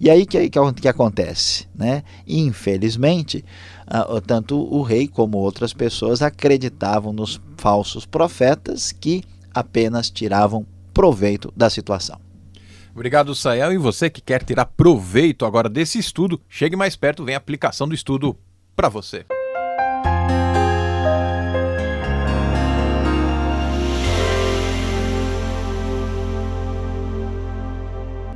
E 0.00 0.10
aí 0.10 0.26
que, 0.26 0.48
que, 0.48 0.72
que 0.80 0.88
acontece, 0.88 1.66
né? 1.74 2.02
Infelizmente, 2.26 3.44
uh, 3.86 4.20
tanto 4.20 4.58
o 4.58 4.82
rei 4.82 5.06
como 5.08 5.38
outras 5.38 5.72
pessoas 5.72 6.22
acreditavam 6.22 7.12
nos 7.12 7.40
falsos 7.56 8.06
profetas 8.06 8.92
que 8.92 9.22
apenas 9.52 10.10
tiravam 10.10 10.66
proveito 10.92 11.52
da 11.56 11.68
situação. 11.70 12.18
Obrigado, 12.94 13.34
Sael. 13.34 13.72
E 13.72 13.78
você 13.78 14.08
que 14.08 14.20
quer 14.20 14.44
tirar 14.44 14.66
proveito 14.66 15.44
agora 15.44 15.68
desse 15.68 15.98
estudo, 15.98 16.40
chegue 16.48 16.76
mais 16.76 16.94
perto, 16.94 17.24
vem 17.24 17.34
a 17.34 17.38
aplicação 17.38 17.88
do 17.88 17.94
estudo 17.94 18.36
para 18.76 18.88
você. 18.88 19.24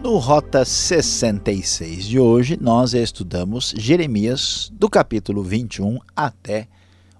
No 0.09 0.17
Rota 0.17 0.65
66 0.65 2.07
de 2.07 2.19
hoje, 2.19 2.57
nós 2.59 2.95
estudamos 2.95 3.75
Jeremias 3.77 4.73
do 4.73 4.89
capítulo 4.89 5.43
21 5.43 5.99
até 6.17 6.67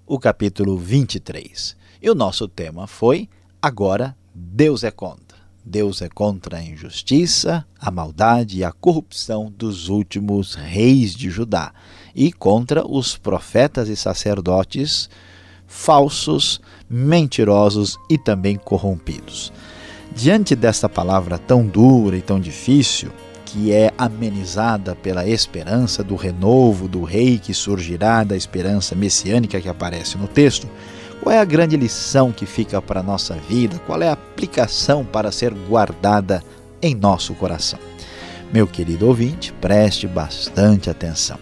o 0.07 0.17
capítulo 0.17 0.75
23. 0.75 1.77
E 2.01 2.09
o 2.09 2.15
nosso 2.15 2.47
tema 2.47 2.87
foi 2.87 3.29
Agora 3.61 4.17
Deus 4.33 4.83
é 4.83 4.89
contra. 4.89 5.37
Deus 5.63 6.01
é 6.01 6.09
contra 6.09 6.57
a 6.57 6.63
injustiça, 6.63 7.63
a 7.79 7.91
maldade 7.91 8.57
e 8.57 8.63
a 8.63 8.71
corrupção 8.71 9.53
dos 9.55 9.87
últimos 9.87 10.55
reis 10.55 11.13
de 11.13 11.29
Judá 11.29 11.71
e 12.15 12.31
contra 12.31 12.83
os 12.83 13.15
profetas 13.15 13.87
e 13.87 13.95
sacerdotes 13.95 15.07
falsos, 15.67 16.59
mentirosos 16.89 17.99
e 18.09 18.17
também 18.17 18.57
corrompidos. 18.57 19.53
Diante 20.15 20.55
desta 20.55 20.89
palavra 20.89 21.37
tão 21.37 21.65
dura 21.65 22.17
e 22.17 22.21
tão 22.21 22.39
difícil, 22.39 23.11
que 23.45 23.71
é 23.71 23.91
amenizada 23.97 24.95
pela 24.95 25.27
esperança 25.27 26.03
do 26.03 26.15
renovo 26.15 26.87
do 26.87 27.03
rei 27.03 27.39
que 27.39 27.53
surgirá, 27.53 28.23
da 28.23 28.35
esperança 28.35 28.95
messiânica 28.95 29.59
que 29.59 29.69
aparece 29.69 30.17
no 30.17 30.27
texto, 30.27 30.67
qual 31.21 31.33
é 31.33 31.39
a 31.39 31.45
grande 31.45 31.75
lição 31.75 32.31
que 32.31 32.45
fica 32.45 32.81
para 32.81 33.01
a 33.01 33.03
nossa 33.03 33.33
vida? 33.35 33.79
Qual 33.85 34.01
é 34.01 34.07
a 34.07 34.13
aplicação 34.13 35.03
para 35.03 35.31
ser 35.31 35.53
guardada 35.53 36.43
em 36.81 36.95
nosso 36.95 37.33
coração? 37.33 37.79
Meu 38.53 38.65
querido 38.65 39.07
ouvinte, 39.07 39.51
preste 39.53 40.07
bastante 40.07 40.89
atenção. 40.89 41.37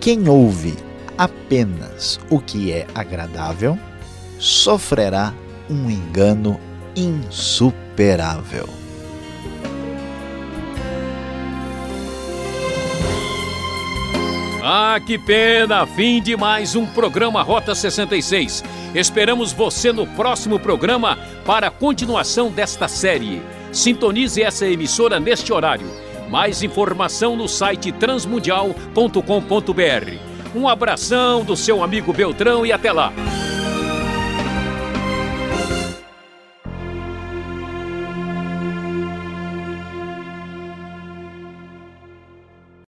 Quem 0.00 0.28
ouve 0.28 0.74
apenas 1.18 2.18
o 2.30 2.40
que 2.40 2.72
é 2.72 2.86
agradável 2.94 3.78
sofrerá 4.38 5.34
um 5.68 5.90
engano 5.90 6.58
insuperável. 6.94 8.68
Ah, 14.64 15.00
que 15.04 15.18
pena! 15.18 15.84
Fim 15.86 16.22
de 16.22 16.36
mais 16.36 16.76
um 16.76 16.86
programa 16.86 17.42
Rota 17.42 17.74
66. 17.74 18.62
Esperamos 18.94 19.52
você 19.52 19.92
no 19.92 20.06
próximo 20.06 20.58
programa 20.58 21.18
para 21.44 21.66
a 21.66 21.70
continuação 21.70 22.48
desta 22.48 22.86
série. 22.86 23.42
Sintonize 23.72 24.40
essa 24.40 24.66
emissora 24.66 25.18
neste 25.18 25.52
horário. 25.52 25.90
Mais 26.30 26.62
informação 26.62 27.34
no 27.34 27.48
site 27.48 27.90
transmundial.com.br. 27.90 30.54
Um 30.54 30.68
abração 30.68 31.44
do 31.44 31.56
seu 31.56 31.82
amigo 31.82 32.12
Beltrão 32.12 32.64
e 32.64 32.72
até 32.72 32.92
lá! 32.92 33.12